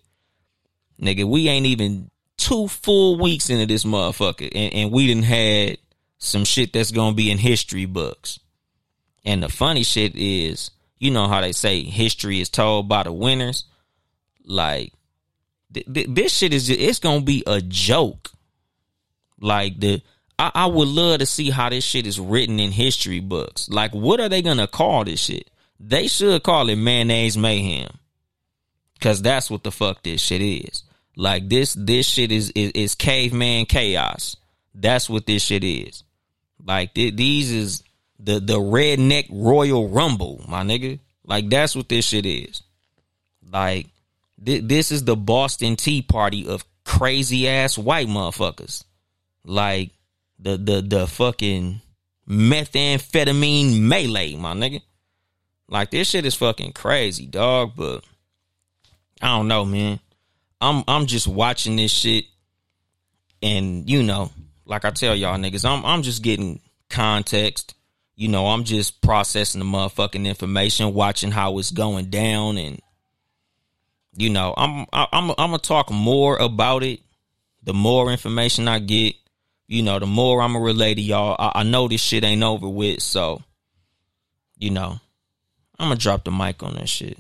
[1.01, 5.79] Nigga, we ain't even two full weeks into this motherfucker, and, and we didn't had
[6.19, 8.39] some shit that's gonna be in history books.
[9.25, 13.13] And the funny shit is, you know how they say history is told by the
[13.13, 13.65] winners.
[14.45, 14.93] Like
[15.73, 18.31] th- th- this shit is just, it's gonna be a joke.
[19.41, 20.03] Like the
[20.39, 23.69] I, I would love to see how this shit is written in history books.
[23.69, 25.51] Like what are they gonna call this shit?
[25.79, 27.99] They should call it mayonnaise mayhem.
[29.01, 30.83] Cause that's what the fuck this shit is.
[31.17, 34.37] Like this this shit is is, is caveman chaos.
[34.75, 36.03] That's what this shit is.
[36.65, 37.83] Like th- these is
[38.27, 40.99] the the redneck royal rumble, my nigga.
[41.25, 42.63] Like that's what this shit is.
[43.51, 43.87] Like
[44.45, 48.85] th- this is the Boston Tea Party of crazy ass white motherfuckers.
[49.45, 49.91] Like
[50.41, 51.81] the the the fucking
[52.29, 54.83] methamphetamine melee, my nigga.
[55.69, 57.75] Like this shit is fucking crazy, dog.
[57.77, 58.05] But
[59.23, 60.01] I don't know, man.
[60.61, 62.25] I'm I'm just watching this shit,
[63.41, 64.33] and you know,
[64.65, 66.61] like I tell y'all niggas, I'm I'm just getting
[66.91, 67.77] context.
[68.17, 72.81] You know, I'm just processing the motherfucking information, watching how it's going down, and
[74.17, 77.01] you know, I'm I'm I'm gonna talk more about it.
[77.65, 79.17] The more information I get,
[79.69, 81.37] you know, the more I'm gonna relay to y'all.
[81.39, 83.43] I, I know this shit ain't over with, so
[84.57, 84.99] you know,
[85.79, 87.19] I'm gonna drop the mic on that shit.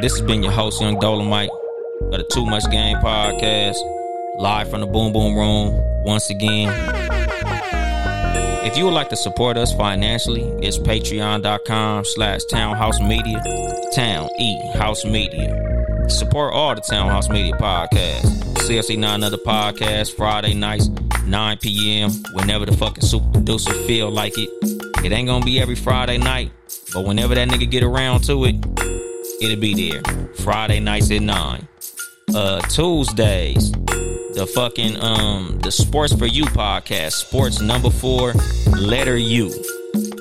[0.00, 1.50] This has been your host, Yung Dolemite,
[2.04, 3.76] of the Too Much Game podcast,
[4.38, 5.74] live from the Boom Boom Room.
[6.04, 7.27] Once again,
[8.68, 13.42] if you would like to support us financially, it's patreon.com slash townhouse media,
[13.94, 15.64] town E house media.
[16.10, 18.42] Support all the Townhouse Media podcasts.
[18.68, 20.88] CLC 9 Other Podcast, Friday nights,
[21.24, 24.50] 9 p.m., whenever the fucking super producer feel like it.
[25.04, 26.50] It ain't gonna be every Friday night,
[26.92, 28.56] but whenever that nigga get around to it,
[29.40, 30.02] it'll be there.
[30.36, 31.68] Friday nights at 9.
[32.34, 33.72] Uh Tuesdays,
[34.38, 38.34] the fucking um the Sports for You podcast, Sports number four,
[38.78, 39.52] letter U.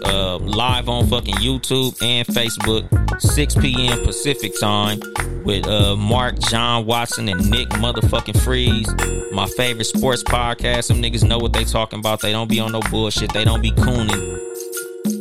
[0.04, 4.04] Uh, live on fucking YouTube and Facebook, 6 p.m.
[4.04, 5.00] Pacific time
[5.46, 8.90] with uh Mark, John Watson, and Nick motherfucking Freeze.
[9.32, 10.86] My favorite sports podcast.
[10.86, 12.20] Some niggas know what they talking about.
[12.20, 13.32] They don't be on no bullshit.
[13.34, 14.40] They don't be cooning.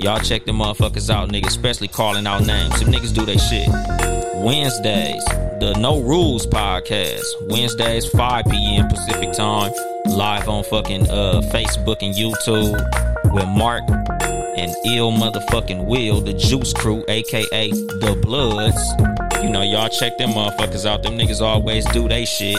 [0.02, 2.78] Y'all check the motherfuckers out, niggas, especially calling out names.
[2.78, 4.15] Some niggas do they shit.
[4.44, 5.24] Wednesdays,
[5.60, 7.24] the No Rules podcast.
[7.48, 8.88] Wednesdays, 5 p.m.
[8.88, 9.72] Pacific time.
[10.06, 12.72] Live on fucking uh, Facebook and YouTube
[13.32, 13.82] with Mark
[14.56, 19.42] and ill motherfucking Will, the Juice Crew, aka the Bloods.
[19.42, 21.02] You know, y'all check them motherfuckers out.
[21.02, 22.58] Them niggas always do they shit.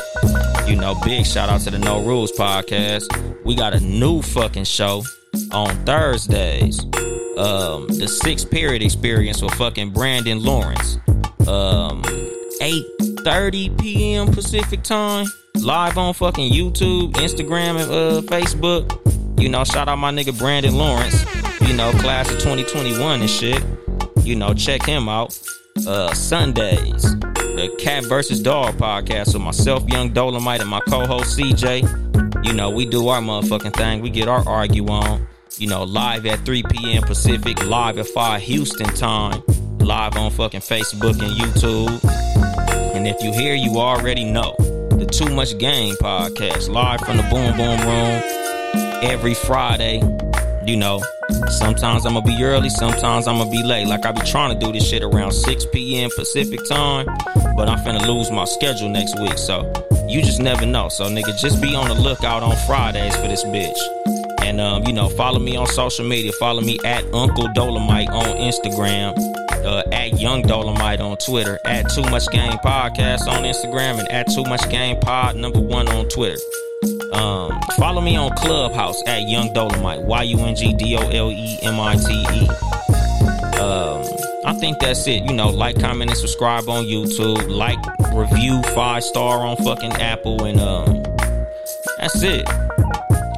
[0.67, 3.05] You know, big shout out to the No Rules podcast.
[3.45, 5.03] We got a new fucking show
[5.51, 6.79] on Thursdays.
[7.37, 10.97] Um, the six period experience with fucking Brandon Lawrence.
[11.47, 12.01] Um,
[12.59, 14.27] 8:30 p.m.
[14.27, 15.25] Pacific time.
[15.55, 19.39] Live on fucking YouTube, Instagram, and uh, Facebook.
[19.39, 21.25] You know, shout out my nigga Brandon Lawrence.
[21.61, 23.63] You know, class of 2021 and shit.
[24.23, 25.39] You know, check him out.
[25.87, 32.45] Uh, Sundays, the Cat versus Dog podcast with myself, Yung Dolemite, and my co-host CJ.
[32.45, 34.01] You know, we do our motherfucking thing.
[34.01, 35.27] We get our argue on.
[35.57, 37.03] You know, live at 3 p.m.
[37.03, 39.41] Pacific, live at 5 Houston time,
[39.87, 42.03] live on fucking Facebook and YouTube.
[42.93, 47.23] And if you hear, you already know the Too Much Game podcast, live from the
[47.23, 50.01] Boom Boom Room every Friday.
[50.65, 51.01] You know,
[51.47, 53.87] sometimes I'm gonna be early, sometimes I'm gonna be late.
[53.87, 56.09] Like I be trying to do this shit around 6 p.m.
[56.13, 57.05] Pacific time,
[57.55, 59.37] but I'm finna lose my schedule next week.
[59.37, 59.71] So
[60.09, 60.89] you just never know.
[60.89, 63.77] So nigga, just be on the lookout on Fridays for this bitch.
[64.43, 66.33] And um, you know, follow me on social media.
[66.33, 69.15] Follow me at Uncle Dolemite on Instagram,
[69.65, 74.27] uh, at Yung Dolemite on Twitter, at Too Much Game Podcast on Instagram, and at
[74.27, 76.39] Too Much Game Pod number one on Twitter.
[77.11, 81.31] Um, follow me on Clubhouse at Young Dolomite, Y U N G D O L
[81.31, 82.47] E M I T E.
[83.59, 84.05] Um,
[84.45, 85.23] I think that's it.
[85.23, 87.49] You know, like, comment, and subscribe on YouTube.
[87.49, 87.79] Like,
[88.13, 91.03] review, five star on fucking Apple, and um,
[91.97, 92.47] that's it.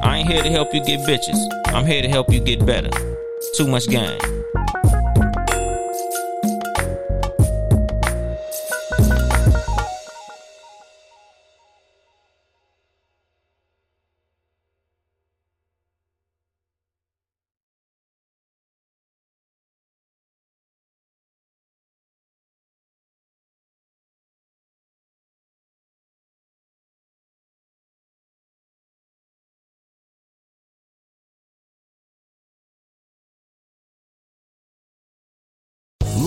[0.02, 1.38] I ain't here to help you get bitches.
[1.66, 2.90] I'm here to help you get better.
[3.54, 4.39] Too much game.